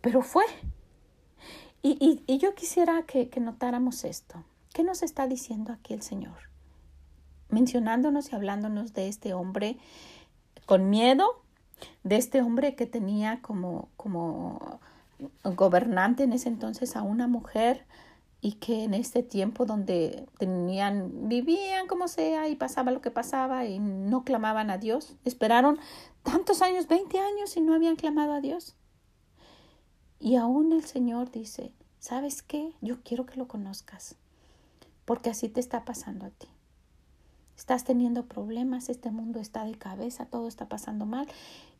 Pero 0.00 0.22
fue. 0.22 0.44
Y, 1.82 2.22
y 2.26 2.38
yo 2.38 2.54
quisiera 2.54 3.02
que 3.02 3.30
notáramos 3.40 4.04
esto. 4.04 4.44
¿Qué 4.72 4.84
nos 4.84 5.02
está 5.02 5.26
diciendo 5.26 5.72
aquí 5.72 5.94
el 5.94 6.02
Señor? 6.02 6.50
Mencionándonos 7.48 8.30
y 8.30 8.36
hablándonos 8.36 8.92
de 8.92 9.08
este 9.08 9.34
hombre 9.34 9.78
con 10.68 10.90
miedo 10.90 11.40
de 12.04 12.16
este 12.16 12.42
hombre 12.42 12.74
que 12.74 12.84
tenía 12.84 13.40
como, 13.40 13.88
como 13.96 14.80
gobernante 15.42 16.24
en 16.24 16.34
ese 16.34 16.50
entonces 16.50 16.94
a 16.94 17.00
una 17.00 17.26
mujer 17.26 17.86
y 18.42 18.56
que 18.56 18.84
en 18.84 18.92
este 18.92 19.22
tiempo 19.22 19.64
donde 19.64 20.28
tenían, 20.36 21.26
vivían 21.26 21.86
como 21.86 22.06
sea 22.06 22.48
y 22.48 22.54
pasaba 22.54 22.92
lo 22.92 23.00
que 23.00 23.10
pasaba 23.10 23.64
y 23.64 23.78
no 23.78 24.24
clamaban 24.24 24.68
a 24.68 24.76
Dios, 24.76 25.16
esperaron 25.24 25.78
tantos 26.22 26.60
años, 26.60 26.86
20 26.86 27.18
años 27.18 27.56
y 27.56 27.62
no 27.62 27.72
habían 27.72 27.96
clamado 27.96 28.34
a 28.34 28.42
Dios. 28.42 28.76
Y 30.20 30.36
aún 30.36 30.74
el 30.74 30.84
Señor 30.84 31.30
dice, 31.30 31.72
¿sabes 31.98 32.42
qué? 32.42 32.74
Yo 32.82 33.02
quiero 33.02 33.24
que 33.24 33.38
lo 33.38 33.48
conozcas, 33.48 34.16
porque 35.06 35.30
así 35.30 35.48
te 35.48 35.60
está 35.60 35.86
pasando 35.86 36.26
a 36.26 36.30
ti. 36.30 36.48
Estás 37.58 37.82
teniendo 37.82 38.24
problemas, 38.24 38.88
este 38.88 39.10
mundo 39.10 39.40
está 39.40 39.64
de 39.64 39.74
cabeza, 39.74 40.26
todo 40.26 40.46
está 40.46 40.68
pasando 40.68 41.06
mal 41.06 41.26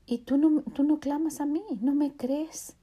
y 0.07 0.19
tú 0.19 0.37
no, 0.37 0.63
tú 0.75 0.83
no 0.83 0.99
clamas 0.99 1.41
a 1.41 1.47
mí, 1.47 1.63
no 1.81 1.95
me 1.95 2.13
crees. 2.13 2.75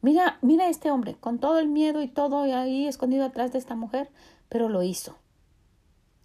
Mira, 0.00 0.38
mira 0.40 0.68
este 0.68 0.90
hombre, 0.90 1.16
con 1.16 1.38
todo 1.38 1.58
el 1.58 1.68
miedo 1.68 2.00
y 2.00 2.08
todo 2.08 2.40
ahí 2.40 2.86
escondido 2.86 3.26
atrás 3.26 3.52
de 3.52 3.58
esta 3.58 3.76
mujer, 3.76 4.10
pero 4.48 4.70
lo 4.70 4.82
hizo. 4.82 5.16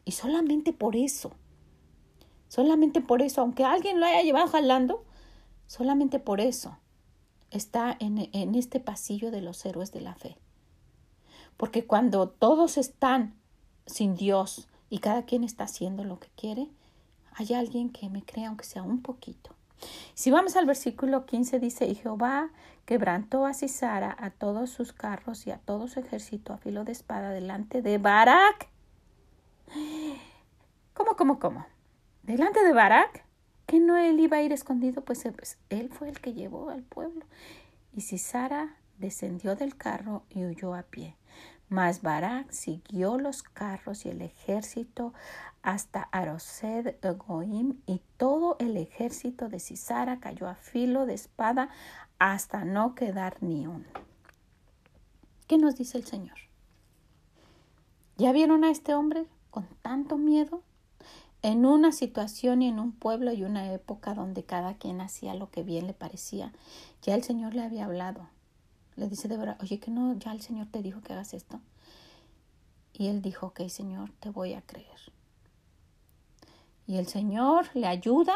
Y 0.05 0.13
solamente 0.13 0.71
por 0.71 0.95
eso, 0.95 1.33
solamente 2.47 3.01
por 3.01 3.21
eso, 3.21 3.41
aunque 3.41 3.65
alguien 3.65 3.99
lo 3.99 4.05
haya 4.05 4.21
llevado 4.21 4.47
jalando, 4.47 5.03
solamente 5.67 6.19
por 6.19 6.39
eso 6.39 6.77
está 7.49 7.95
en, 7.99 8.29
en 8.31 8.55
este 8.55 8.79
pasillo 8.79 9.31
de 9.31 9.41
los 9.41 9.65
héroes 9.65 9.91
de 9.91 9.99
la 9.99 10.15
fe. 10.15 10.37
Porque 11.57 11.85
cuando 11.85 12.29
todos 12.29 12.77
están 12.77 13.35
sin 13.85 14.15
Dios 14.15 14.69
y 14.91 14.99
cada 14.99 15.23
quien 15.23 15.43
está 15.43 15.63
haciendo 15.63 16.03
lo 16.03 16.19
que 16.19 16.27
quiere, 16.35 16.67
hay 17.33 17.53
alguien 17.53 17.89
que 17.89 18.09
me 18.09 18.23
crea 18.23 18.49
aunque 18.49 18.65
sea 18.65 18.83
un 18.83 19.01
poquito. 19.01 19.55
Si 20.13 20.29
vamos 20.29 20.57
al 20.57 20.65
versículo 20.65 21.25
15 21.25 21.59
dice, 21.59 21.87
y 21.87 21.95
Jehová 21.95 22.49
quebrantó 22.85 23.45
a 23.45 23.53
Cisara 23.53 24.15
a 24.19 24.31
todos 24.31 24.69
sus 24.69 24.91
carros 24.91 25.47
y 25.47 25.51
a 25.51 25.57
todo 25.57 25.87
su 25.87 26.01
ejército 26.01 26.51
a 26.51 26.57
filo 26.57 26.83
de 26.83 26.91
espada 26.91 27.29
delante 27.29 27.81
de 27.81 27.97
Barak. 27.97 28.67
¿Cómo, 30.93 31.15
cómo, 31.15 31.39
cómo? 31.39 31.65
¿Delante 32.23 32.61
de 32.61 32.73
Barak? 32.73 33.25
¿Que 33.65 33.79
no 33.79 33.95
él 33.95 34.19
iba 34.19 34.37
a 34.37 34.41
ir 34.43 34.51
escondido? 34.51 35.05
Pues, 35.05 35.23
pues 35.35 35.57
él 35.69 35.89
fue 35.89 36.09
el 36.09 36.19
que 36.19 36.33
llevó 36.33 36.69
al 36.69 36.83
pueblo. 36.83 37.25
Y 37.93 38.01
Cisara 38.01 38.75
descendió 38.97 39.55
del 39.55 39.77
carro 39.77 40.23
y 40.29 40.43
huyó 40.45 40.75
a 40.75 40.83
pie. 40.83 41.15
Mas 41.71 42.01
Barak 42.01 42.51
siguió 42.51 43.17
los 43.17 43.43
carros 43.43 44.05
y 44.05 44.09
el 44.09 44.21
ejército 44.21 45.13
hasta 45.63 46.01
Arosed 46.11 46.97
Goim 47.25 47.77
y 47.85 48.01
todo 48.17 48.57
el 48.59 48.75
ejército 48.75 49.47
de 49.47 49.61
Cisara 49.61 50.19
cayó 50.19 50.49
a 50.49 50.55
filo 50.55 51.05
de 51.05 51.13
espada 51.13 51.69
hasta 52.19 52.65
no 52.65 52.93
quedar 52.93 53.41
ni 53.41 53.67
uno. 53.67 53.85
¿Qué 55.47 55.57
nos 55.57 55.77
dice 55.77 55.97
el 55.97 56.03
Señor? 56.03 56.35
¿Ya 58.17 58.33
vieron 58.33 58.65
a 58.65 58.69
este 58.69 58.93
hombre 58.93 59.25
con 59.49 59.65
tanto 59.81 60.17
miedo? 60.17 60.63
En 61.41 61.65
una 61.65 61.93
situación 61.93 62.63
y 62.63 62.67
en 62.67 62.81
un 62.81 62.91
pueblo 62.91 63.31
y 63.31 63.45
una 63.45 63.71
época 63.71 64.13
donde 64.13 64.43
cada 64.43 64.73
quien 64.73 64.99
hacía 64.99 65.35
lo 65.35 65.49
que 65.49 65.63
bien 65.63 65.87
le 65.87 65.93
parecía, 65.93 66.51
ya 67.01 67.15
el 67.15 67.23
Señor 67.23 67.53
le 67.53 67.63
había 67.63 67.85
hablado 67.85 68.27
le 68.95 69.07
dice 69.07 69.27
verdad, 69.27 69.57
oye, 69.61 69.79
que 69.79 69.91
no, 69.91 70.13
ya 70.13 70.31
el 70.31 70.41
Señor 70.41 70.67
te 70.67 70.81
dijo 70.81 71.01
que 71.01 71.13
hagas 71.13 71.33
esto. 71.33 71.59
Y 72.93 73.07
él 73.07 73.21
dijo, 73.21 73.47
ok, 73.47 73.67
Señor, 73.67 74.11
te 74.19 74.29
voy 74.29 74.53
a 74.53 74.61
creer. 74.61 74.99
Y 76.87 76.97
el 76.97 77.07
Señor 77.07 77.69
le 77.73 77.87
ayuda, 77.87 78.35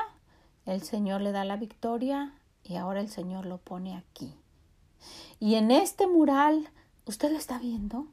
el 0.65 0.81
Señor 0.81 1.21
le 1.21 1.31
da 1.31 1.43
la 1.43 1.57
victoria 1.57 2.33
y 2.63 2.75
ahora 2.75 3.01
el 3.01 3.09
Señor 3.09 3.45
lo 3.45 3.57
pone 3.57 3.95
aquí. 3.95 4.33
Y 5.39 5.55
en 5.55 5.71
este 5.71 6.07
mural, 6.07 6.69
¿usted 7.05 7.31
lo 7.31 7.37
está 7.37 7.59
viendo? 7.59 8.07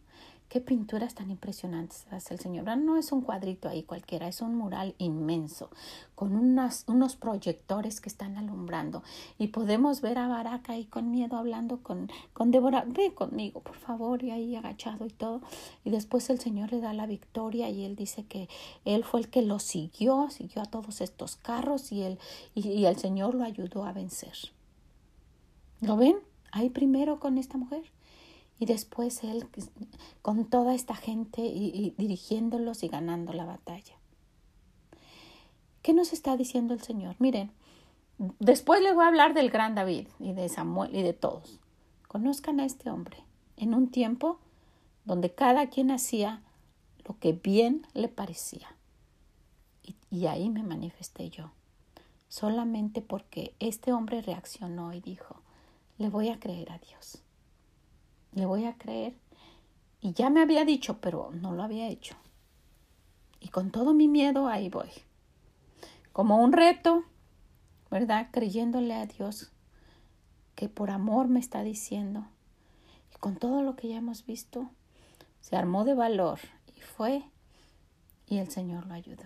Qué 0.53 0.61
pinturas 0.61 1.15
tan 1.15 1.31
impresionantes 1.31 2.07
hace 2.11 2.35
el 2.35 2.41
Señor. 2.41 2.77
No 2.77 2.99
es 2.99 3.11
un 3.11 3.23
cuadrito 3.23 3.71
ahí 3.71 3.85
cualquiera, 3.85 4.29
es 4.29 4.43
un 4.43 4.55
mural 4.55 4.95
inmenso, 4.99 5.71
con 6.15 6.37
unas, 6.37 6.85
unos 6.89 7.17
proyectores 7.17 8.03
que 8.03 8.11
están 8.11 8.37
alumbrando. 8.37 9.03
Y 9.39 9.47
podemos 9.47 10.03
ver 10.03 10.19
a 10.19 10.29
Baraka 10.29 10.75
ahí 10.75 10.85
con 10.85 11.11
miedo 11.11 11.39
hablando 11.39 11.79
con, 11.79 12.11
con 12.35 12.51
Débora, 12.51 12.85
ve 12.87 13.15
conmigo, 13.15 13.61
por 13.61 13.77
favor, 13.77 14.23
y 14.23 14.31
ahí 14.31 14.55
agachado 14.55 15.07
y 15.07 15.11
todo. 15.11 15.41
Y 15.87 15.91
después 15.91 16.29
el 16.29 16.39
Señor 16.39 16.71
le 16.71 16.83
da 16.83 16.93
la 16.93 17.07
victoria 17.07 17.71
y 17.71 17.87
él 17.87 17.97
dice 17.97 18.27
que 18.27 18.51
él 18.85 19.05
fue 19.05 19.21
el 19.21 19.31
que 19.31 19.41
lo 19.41 19.59
siguió, 19.59 20.29
siguió 20.29 20.61
a 20.61 20.67
todos 20.67 21.01
estos 21.01 21.37
carros 21.37 21.93
y, 21.93 22.03
él, 22.03 22.19
y 22.55 22.85
el 22.85 22.99
Señor 22.99 23.35
lo 23.35 23.45
ayudó 23.45 23.87
a 23.87 23.95
vencer. 23.95 24.37
¿Lo 25.81 25.97
ven? 25.97 26.17
Ahí 26.51 26.69
primero 26.69 27.21
con 27.21 27.39
esta 27.39 27.57
mujer 27.57 27.85
y 28.63 28.65
después 28.65 29.25
él 29.25 29.49
con 30.23 30.45
toda 30.45 30.73
esta 30.73 30.95
gente 30.95 31.41
y, 31.41 31.97
dirigiéndolos 31.99 32.85
y 32.85 32.89
ganando 32.89 33.33
la 33.33 33.45
batalla. 33.45 33.97
¿Qué 35.83 35.93
nos 35.93 36.13
está 36.13 36.37
diciendo 36.37 36.73
el 36.73 36.81
Señor? 36.81 37.17
Miren, 37.19 37.51
después 38.39 38.81
les 38.81 38.95
voy 38.95 39.03
a 39.03 39.09
hablar 39.09 39.35
del 39.35 39.51
gran 39.51 39.75
David 39.75 40.07
y 40.21 40.33
de 40.33 40.49
Samuel 40.49 40.95
y 40.95 41.03
de 41.03 41.13
todos. 41.13 41.59
Conozcan 42.07 42.61
a 42.61 42.65
este 42.65 42.89
hombre 42.89 43.25
en 43.57 43.75
un 43.75 43.91
tiempo 43.91 44.39
donde 45.05 45.35
cada 45.35 45.69
quien 45.69 45.91
hacía 45.91 46.41
lo 47.05 47.19
que 47.19 47.33
bien 47.33 47.85
le 47.95 48.07
parecía. 48.07 48.77
y 50.09 50.27
ahí 50.27 50.51
me 50.51 50.63
manifesté 50.63 51.31
yo, 51.31 51.51
solamente 52.29 53.03
porque 53.03 53.57
este 53.59 53.93
hombre 53.93 54.23
reaccionó 54.23 54.93
y 54.93 55.01
dijo, 55.01 55.43
le 55.99 56.11
voy 56.11 56.29
a 56.29 56.39
creer 56.39 56.71
a 56.71 56.79
Dios 56.79 57.22
le 58.33 58.47
voy 58.47 58.65
a 58.65 58.77
creer. 58.77 59.15
Y 60.01 60.13
ya 60.15 60.31
me 60.31 60.43
había 60.43 60.65
dicho, 60.65 60.99
pero 61.01 61.31
no 61.33 61.53
lo 61.53 61.63
había 61.63 61.89
hecho. 61.89 62.17
Y 63.41 63.49
con 63.49 63.71
todo 63.71 63.95
mi 63.95 64.09
miedo 64.09 64.49
ahí 64.49 64.69
voy. 64.69 64.91
Como 66.13 66.43
un 66.43 66.53
reto, 66.53 67.05
¿verdad? 67.91 68.29
Creyéndole 68.33 68.95
a 68.95 69.07
Dios 69.07 69.51
que 70.55 70.69
por 70.69 70.91
amor 70.91 71.29
me 71.29 71.41
está 71.41 71.63
diciendo. 71.63 72.27
Y 73.15 73.19
con 73.19 73.37
todo 73.37 73.63
lo 73.63 73.77
que 73.77 73.89
ya 73.89 73.97
hemos 73.97 74.27
visto, 74.27 74.71
se 75.41 75.57
armó 75.57 75.85
de 75.85 75.95
valor 75.95 76.39
y 76.77 76.81
fue 76.81 77.25
y 78.27 78.39
el 78.39 78.51
Señor 78.51 78.87
lo 78.87 78.95
ayudó. 78.95 79.25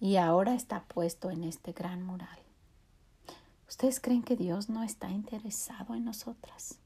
Y 0.00 0.16
ahora 0.16 0.54
está 0.54 0.84
puesto 0.84 1.30
en 1.30 1.44
este 1.44 1.72
gran 1.72 2.02
mural. 2.02 2.38
¿Ustedes 3.68 4.00
creen 4.00 4.22
que 4.22 4.36
Dios 4.36 4.68
no 4.68 4.82
está 4.82 5.10
interesado 5.10 5.94
en 5.94 6.04
nosotras? 6.04 6.78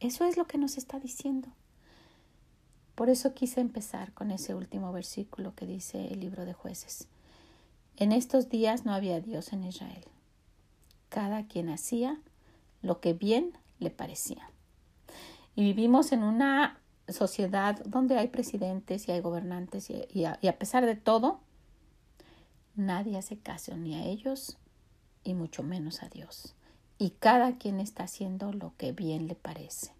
Eso 0.00 0.24
es 0.24 0.38
lo 0.38 0.46
que 0.46 0.56
nos 0.56 0.78
está 0.78 0.98
diciendo. 0.98 1.48
Por 2.94 3.10
eso 3.10 3.34
quise 3.34 3.60
empezar 3.60 4.12
con 4.14 4.30
ese 4.30 4.54
último 4.54 4.92
versículo 4.92 5.54
que 5.54 5.66
dice 5.66 6.08
el 6.10 6.20
libro 6.20 6.46
de 6.46 6.54
jueces. 6.54 7.06
En 7.96 8.12
estos 8.12 8.48
días 8.48 8.86
no 8.86 8.94
había 8.94 9.20
Dios 9.20 9.52
en 9.52 9.62
Israel. 9.62 10.04
Cada 11.10 11.46
quien 11.46 11.68
hacía 11.68 12.18
lo 12.80 13.00
que 13.00 13.12
bien 13.12 13.52
le 13.78 13.90
parecía. 13.90 14.50
Y 15.54 15.64
vivimos 15.64 16.12
en 16.12 16.22
una 16.22 16.80
sociedad 17.08 17.78
donde 17.84 18.16
hay 18.16 18.28
presidentes 18.28 19.06
y 19.06 19.12
hay 19.12 19.20
gobernantes 19.20 19.90
y, 19.90 20.24
a, 20.24 20.38
a 20.42 20.52
pesar 20.52 20.86
de 20.86 20.96
todo, 20.96 21.40
nadie 22.74 23.18
hace 23.18 23.36
caso 23.36 23.76
ni 23.76 23.96
a 23.96 24.06
ellos 24.06 24.56
y 25.24 25.34
mucho 25.34 25.62
menos 25.62 26.02
a 26.02 26.08
Dios 26.08 26.54
y 27.00 27.12
cada 27.18 27.56
quien 27.56 27.80
está 27.80 28.02
haciendo 28.02 28.52
lo 28.52 28.74
que 28.76 28.92
bien 28.92 29.26
le 29.26 29.34
parece. 29.34 29.94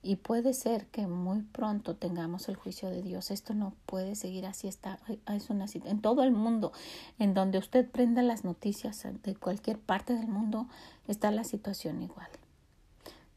Y 0.00 0.14
puede 0.14 0.54
ser 0.54 0.86
que 0.86 1.08
muy 1.08 1.42
pronto 1.42 1.96
tengamos 1.96 2.48
el 2.48 2.54
juicio 2.54 2.88
de 2.88 3.02
Dios. 3.02 3.32
Esto 3.32 3.52
no 3.52 3.74
puede 3.84 4.14
seguir 4.14 4.46
así. 4.46 4.68
Está, 4.68 5.00
es 5.26 5.50
una, 5.50 5.66
en 5.74 6.00
todo 6.00 6.22
el 6.22 6.30
mundo, 6.30 6.70
en 7.18 7.34
donde 7.34 7.58
usted 7.58 7.90
prenda 7.90 8.22
las 8.22 8.44
noticias 8.44 9.08
de 9.24 9.34
cualquier 9.34 9.80
parte 9.80 10.14
del 10.14 10.28
mundo, 10.28 10.68
está 11.08 11.32
la 11.32 11.42
situación 11.42 12.00
igual. 12.00 12.28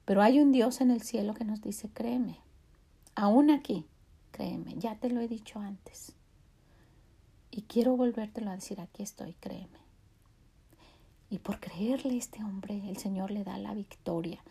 Pero 0.05 0.21
hay 0.21 0.39
un 0.39 0.51
Dios 0.51 0.81
en 0.81 0.91
el 0.91 1.01
cielo 1.01 1.33
que 1.33 1.45
nos 1.45 1.61
dice, 1.61 1.89
créeme, 1.89 2.37
aún 3.15 3.49
aquí, 3.49 3.87
créeme, 4.29 4.75
ya 4.75 4.93
te 4.99 5.09
lo 5.09 5.19
he 5.21 5.27
dicho 5.27 5.57
antes. 5.57 6.13
Y 7.49 7.63
quiero 7.63 7.97
volvértelo 7.97 8.51
a 8.51 8.55
decir, 8.55 8.79
aquí 8.79 9.01
estoy, 9.01 9.33
créeme. 9.33 9.78
Y 11.29 11.39
por 11.39 11.59
creerle 11.59 12.15
a 12.15 12.17
este 12.17 12.43
hombre, 12.43 12.81
el 12.89 12.97
Señor 12.97 13.31
le 13.31 13.43
da 13.43 13.57
la 13.57 13.73
victoria. 13.73 14.43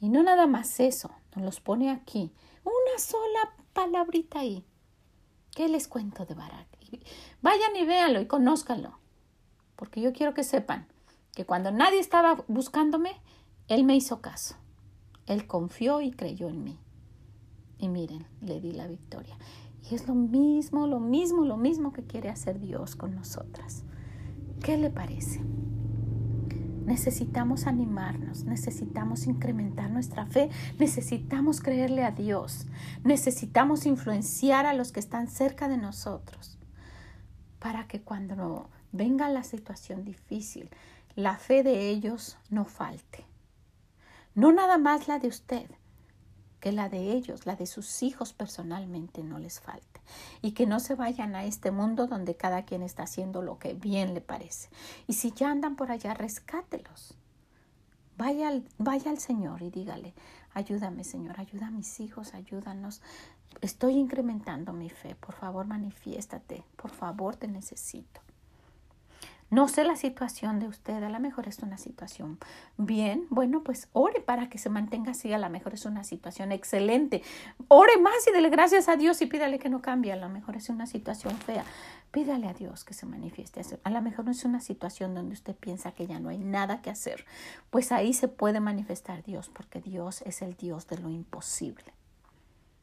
Y 0.00 0.08
no 0.08 0.22
nada 0.22 0.46
más 0.46 0.80
eso, 0.80 1.10
nos 1.36 1.44
los 1.44 1.60
pone 1.60 1.90
aquí. 1.90 2.32
Una 2.64 2.98
sola 2.98 3.54
palabrita 3.72 4.40
ahí. 4.40 4.64
¿Qué 5.54 5.68
les 5.68 5.88
cuento 5.88 6.24
de 6.24 6.34
Barak? 6.34 6.66
Vayan 7.42 7.76
y 7.76 7.84
véanlo 7.84 8.20
y 8.20 8.26
conózcanlo. 8.26 8.98
Porque 9.76 10.00
yo 10.00 10.12
quiero 10.12 10.34
que 10.34 10.44
sepan 10.44 10.86
que 11.34 11.46
cuando 11.46 11.70
nadie 11.70 12.00
estaba 12.00 12.44
buscándome, 12.48 13.20
Él 13.68 13.84
me 13.84 13.96
hizo 13.96 14.20
caso. 14.20 14.56
Él 15.26 15.46
confió 15.46 16.00
y 16.00 16.10
creyó 16.10 16.48
en 16.48 16.64
mí. 16.64 16.78
Y 17.78 17.88
miren, 17.88 18.26
le 18.42 18.60
di 18.60 18.72
la 18.72 18.86
victoria. 18.86 19.36
Y 19.88 19.94
es 19.94 20.06
lo 20.06 20.14
mismo, 20.14 20.86
lo 20.86 21.00
mismo, 21.00 21.44
lo 21.44 21.56
mismo 21.56 21.92
que 21.92 22.02
quiere 22.04 22.28
hacer 22.28 22.60
Dios 22.60 22.96
con 22.96 23.14
nosotras. 23.14 23.84
¿Qué 24.62 24.76
le 24.76 24.90
parece? 24.90 25.40
Necesitamos 26.90 27.68
animarnos, 27.68 28.42
necesitamos 28.42 29.28
incrementar 29.28 29.88
nuestra 29.90 30.26
fe, 30.26 30.50
necesitamos 30.76 31.60
creerle 31.60 32.02
a 32.02 32.10
Dios, 32.10 32.66
necesitamos 33.04 33.86
influenciar 33.86 34.66
a 34.66 34.74
los 34.74 34.90
que 34.90 34.98
están 34.98 35.28
cerca 35.28 35.68
de 35.68 35.76
nosotros 35.76 36.58
para 37.60 37.86
que 37.86 38.00
cuando 38.00 38.70
venga 38.90 39.28
la 39.28 39.44
situación 39.44 40.04
difícil, 40.04 40.68
la 41.14 41.36
fe 41.36 41.62
de 41.62 41.90
ellos 41.90 42.38
no 42.48 42.64
falte. 42.64 43.24
No 44.34 44.50
nada 44.50 44.76
más 44.76 45.06
la 45.06 45.20
de 45.20 45.28
usted, 45.28 45.70
que 46.60 46.72
la 46.72 46.88
de 46.88 47.12
ellos, 47.12 47.46
la 47.46 47.56
de 47.56 47.66
sus 47.66 48.02
hijos 48.02 48.32
personalmente 48.32 49.22
no 49.22 49.38
les 49.38 49.60
falte. 49.60 50.00
Y 50.42 50.52
que 50.52 50.66
no 50.66 50.78
se 50.78 50.94
vayan 50.94 51.34
a 51.34 51.44
este 51.44 51.70
mundo 51.70 52.06
donde 52.06 52.36
cada 52.36 52.64
quien 52.64 52.82
está 52.82 53.04
haciendo 53.04 53.42
lo 53.42 53.58
que 53.58 53.74
bien 53.74 54.14
le 54.14 54.20
parece. 54.20 54.68
Y 55.06 55.14
si 55.14 55.32
ya 55.32 55.50
andan 55.50 55.76
por 55.76 55.90
allá, 55.90 56.14
rescátelos. 56.14 57.14
Vaya 58.16 58.48
al, 58.48 58.68
vaya 58.76 59.10
al 59.10 59.18
Señor 59.18 59.62
y 59.62 59.70
dígale, 59.70 60.12
ayúdame 60.52 61.04
Señor, 61.04 61.40
ayuda 61.40 61.68
a 61.68 61.70
mis 61.70 62.00
hijos, 62.00 62.34
ayúdanos. 62.34 63.00
Estoy 63.62 63.94
incrementando 63.94 64.74
mi 64.74 64.90
fe, 64.90 65.14
por 65.14 65.34
favor 65.34 65.66
manifiéstate, 65.66 66.62
por 66.76 66.90
favor 66.90 67.36
te 67.36 67.48
necesito. 67.48 68.20
No 69.50 69.66
sé 69.66 69.82
la 69.82 69.96
situación 69.96 70.60
de 70.60 70.68
usted, 70.68 71.02
a 71.02 71.10
lo 71.10 71.18
mejor 71.18 71.48
es 71.48 71.58
una 71.58 71.76
situación 71.76 72.38
bien, 72.76 73.26
bueno, 73.30 73.64
pues 73.64 73.88
ore 73.92 74.20
para 74.20 74.48
que 74.48 74.58
se 74.58 74.70
mantenga 74.70 75.10
así, 75.10 75.32
a 75.32 75.38
lo 75.38 75.50
mejor 75.50 75.74
es 75.74 75.86
una 75.86 76.04
situación 76.04 76.52
excelente. 76.52 77.24
Ore 77.66 77.98
más 77.98 78.28
y 78.28 78.32
dele 78.32 78.48
gracias 78.48 78.88
a 78.88 78.94
Dios 78.94 79.20
y 79.22 79.26
pídale 79.26 79.58
que 79.58 79.68
no 79.68 79.82
cambie, 79.82 80.12
a 80.12 80.16
lo 80.16 80.28
mejor 80.28 80.56
es 80.56 80.68
una 80.68 80.86
situación 80.86 81.36
fea. 81.36 81.64
Pídale 82.12 82.46
a 82.46 82.54
Dios 82.54 82.84
que 82.84 82.94
se 82.94 83.06
manifieste. 83.06 83.60
A 83.82 83.90
lo 83.90 84.00
mejor 84.02 84.24
no 84.24 84.30
es 84.30 84.44
una 84.44 84.60
situación 84.60 85.16
donde 85.16 85.32
usted 85.32 85.56
piensa 85.56 85.90
que 85.92 86.06
ya 86.06 86.20
no 86.20 86.28
hay 86.28 86.38
nada 86.38 86.80
que 86.80 86.90
hacer, 86.90 87.26
pues 87.70 87.90
ahí 87.90 88.12
se 88.12 88.28
puede 88.28 88.60
manifestar 88.60 89.24
Dios, 89.24 89.48
porque 89.48 89.80
Dios 89.80 90.22
es 90.22 90.42
el 90.42 90.54
Dios 90.54 90.86
de 90.86 90.98
lo 90.98 91.10
imposible, 91.10 91.92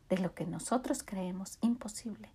de 0.10 0.18
lo 0.18 0.36
que 0.36 0.46
nosotros 0.46 1.02
creemos 1.04 1.60
imposible, 1.62 2.30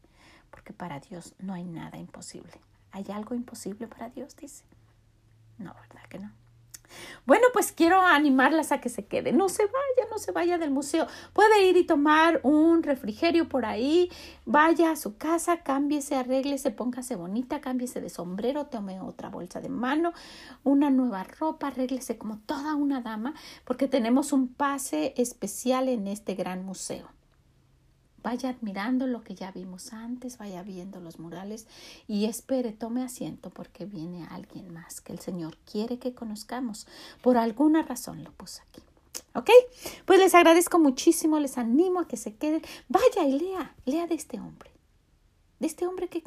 porque 0.50 0.72
para 0.72 1.00
Dios 1.00 1.34
no 1.38 1.52
hay 1.52 1.64
nada 1.64 1.98
imposible. 1.98 2.71
¿Hay 2.92 3.06
algo 3.12 3.34
imposible 3.34 3.88
para 3.88 4.10
Dios? 4.10 4.36
Dice. 4.36 4.64
No, 5.58 5.74
¿verdad 5.74 6.08
que 6.08 6.18
no? 6.18 6.30
Bueno, 7.24 7.46
pues 7.52 7.72
quiero 7.72 8.00
animarlas 8.02 8.72
a 8.72 8.80
que 8.80 8.88
se 8.88 9.06
quede. 9.06 9.32
No 9.32 9.48
se 9.48 9.64
vaya, 9.64 10.10
no 10.10 10.18
se 10.18 10.32
vaya 10.32 10.58
del 10.58 10.70
museo. 10.70 11.06
Puede 11.32 11.66
ir 11.66 11.76
y 11.76 11.84
tomar 11.84 12.40
un 12.42 12.82
refrigerio 12.82 13.48
por 13.48 13.64
ahí. 13.64 14.10
Vaya 14.44 14.90
a 14.90 14.96
su 14.96 15.16
casa, 15.16 15.62
cámbiese, 15.62 16.16
arréglese, 16.16 16.70
póngase 16.70 17.16
bonita, 17.16 17.60
cámbiese 17.60 18.00
de 18.00 18.10
sombrero, 18.10 18.66
tome 18.66 19.00
otra 19.00 19.28
bolsa 19.28 19.60
de 19.60 19.68
mano, 19.68 20.12
una 20.64 20.90
nueva 20.90 21.24
ropa, 21.24 21.68
arréglese 21.68 22.18
como 22.18 22.38
toda 22.38 22.74
una 22.74 23.00
dama, 23.00 23.34
porque 23.64 23.88
tenemos 23.88 24.32
un 24.32 24.48
pase 24.48 25.14
especial 25.16 25.88
en 25.88 26.08
este 26.08 26.34
gran 26.34 26.64
museo. 26.64 27.08
Vaya 28.22 28.50
admirando 28.50 29.06
lo 29.06 29.22
que 29.24 29.34
ya 29.34 29.50
vimos 29.50 29.92
antes, 29.92 30.38
vaya 30.38 30.62
viendo 30.62 31.00
los 31.00 31.18
murales 31.18 31.66
y 32.06 32.26
espere, 32.26 32.72
tome 32.72 33.02
asiento 33.02 33.50
porque 33.50 33.84
viene 33.84 34.26
alguien 34.30 34.72
más 34.72 35.00
que 35.00 35.12
el 35.12 35.18
Señor 35.18 35.56
quiere 35.70 35.98
que 35.98 36.14
conozcamos. 36.14 36.86
Por 37.20 37.36
alguna 37.36 37.82
razón 37.82 38.22
lo 38.22 38.32
puso 38.32 38.62
aquí. 38.68 38.82
¿Ok? 39.34 39.50
Pues 40.04 40.18
les 40.20 40.34
agradezco 40.34 40.78
muchísimo, 40.78 41.40
les 41.40 41.58
animo 41.58 42.00
a 42.00 42.08
que 42.08 42.16
se 42.16 42.34
queden. 42.34 42.62
Vaya 42.88 43.24
y 43.26 43.38
lea, 43.38 43.74
lea 43.86 44.06
de 44.06 44.14
este 44.14 44.38
hombre. 44.38 44.70
De 45.58 45.66
este 45.66 45.86
hombre 45.86 46.08
que 46.08 46.22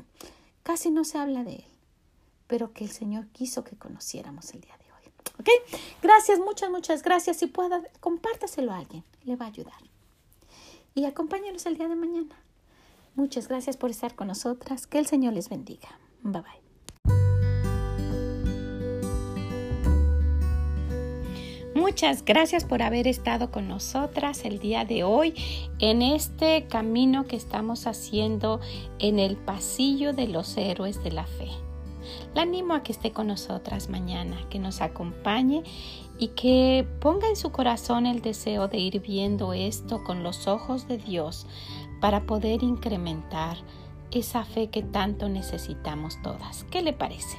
casi 0.64 0.92
no 0.92 1.04
se 1.04 1.18
habla 1.18 1.44
de 1.44 1.56
él, 1.56 1.66
pero 2.48 2.74
que 2.74 2.84
el 2.84 2.92
Señor 2.92 3.28
quiso 3.28 3.64
que 3.64 3.78
conociéramos 3.78 4.54
el 4.54 4.62
día 4.62 4.78
de 4.78 4.86
hoy. 4.92 5.14
¿Ok? 5.40 5.50
Gracias, 6.02 6.40
muchas, 6.40 6.70
muchas 6.70 7.04
gracias. 7.04 7.38
Si 7.38 7.48
pueda, 7.48 7.82
compártaselo 8.00 8.72
a 8.72 8.80
alguien, 8.80 9.04
le 9.24 9.36
va 9.36 9.46
a 9.46 9.50
ayudar 9.50 9.95
y 10.96 11.04
acompáñanos 11.06 11.66
el 11.66 11.78
día 11.78 11.90
de 11.90 11.96
mañana. 11.96 12.36
Muchas 13.16 13.48
gracias 13.48 13.78
por 13.78 13.92
estar 13.92 14.16
con 14.16 14.28
nosotras. 14.28 14.88
Que 14.88 14.98
el 14.98 15.06
Señor 15.06 15.34
les 15.34 15.50
bendiga. 15.50 16.00
Bye 16.24 16.42
bye. 16.42 16.66
Muchas 21.76 22.24
gracias 22.24 22.64
por 22.64 22.82
haber 22.82 23.08
estado 23.08 23.52
con 23.52 23.68
nosotras 23.68 24.46
el 24.46 24.60
día 24.60 24.86
de 24.86 25.04
hoy 25.04 25.34
en 25.80 26.02
este 26.02 26.68
camino 26.68 27.26
que 27.26 27.36
estamos 27.36 27.86
haciendo 27.86 28.62
en 28.98 29.20
el 29.20 29.36
pasillo 29.36 30.14
de 30.14 30.28
los 30.28 30.56
héroes 30.58 31.04
de 31.04 31.12
la 31.12 31.26
fe. 31.26 31.65
La 32.36 32.42
animo 32.42 32.74
a 32.74 32.84
que 32.84 32.92
esté 32.92 33.12
con 33.12 33.28
nosotras 33.28 33.90
mañana, 33.90 34.38
que 34.50 34.60
nos 34.60 34.82
acompañe 34.82 35.64
y 36.20 36.30
que 36.30 36.86
ponga 37.00 37.30
en 37.30 37.38
su 37.38 37.52
corazón 37.52 38.06
el 38.06 38.22
deseo 38.22 38.68
de 38.68 38.78
ir 38.78 39.00
viendo 39.00 39.54
esto 39.54 40.04
con 40.04 40.22
los 40.22 40.48
ojos 40.48 40.88
de 40.88 40.98
Dios 40.98 41.48
para 42.02 42.26
poder 42.26 42.62
incrementar 42.62 43.58
esa 44.12 44.44
fe 44.44 44.70
que 44.70 44.84
tanto 44.84 45.30
necesitamos 45.30 46.22
todas. 46.22 46.66
¿Qué 46.66 46.82
le 46.82 46.94
parece? 46.94 47.38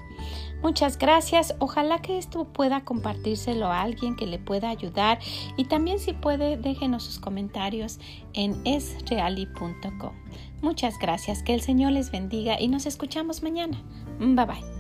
Muchas 0.63 0.99
gracias. 0.99 1.55
Ojalá 1.59 2.01
que 2.01 2.19
esto 2.19 2.45
pueda 2.45 2.85
compartírselo 2.85 3.67
a 3.67 3.83
alguien 3.83 4.17
que 4.17 4.27
le 4.27 4.39
pueda 4.39 4.71
ayudar 4.71 5.19
y 5.57 5.67
también 5.67 5.99
si 5.99 6.13
puede 6.13 6.57
déjenos 6.57 7.05
sus 7.05 7.19
comentarios 7.19 7.99
en 8.33 8.61
esreali.com. 8.67 10.15
Muchas 10.63 10.99
gracias. 10.99 11.43
Que 11.43 11.55
el 11.55 11.61
Señor 11.61 11.93
les 11.93 12.11
bendiga 12.11 12.61
y 12.61 12.69
nos 12.69 12.87
escuchamos 12.87 13.43
mañana. 13.43 13.83
Bye 14.19 14.47
bye. 14.47 14.76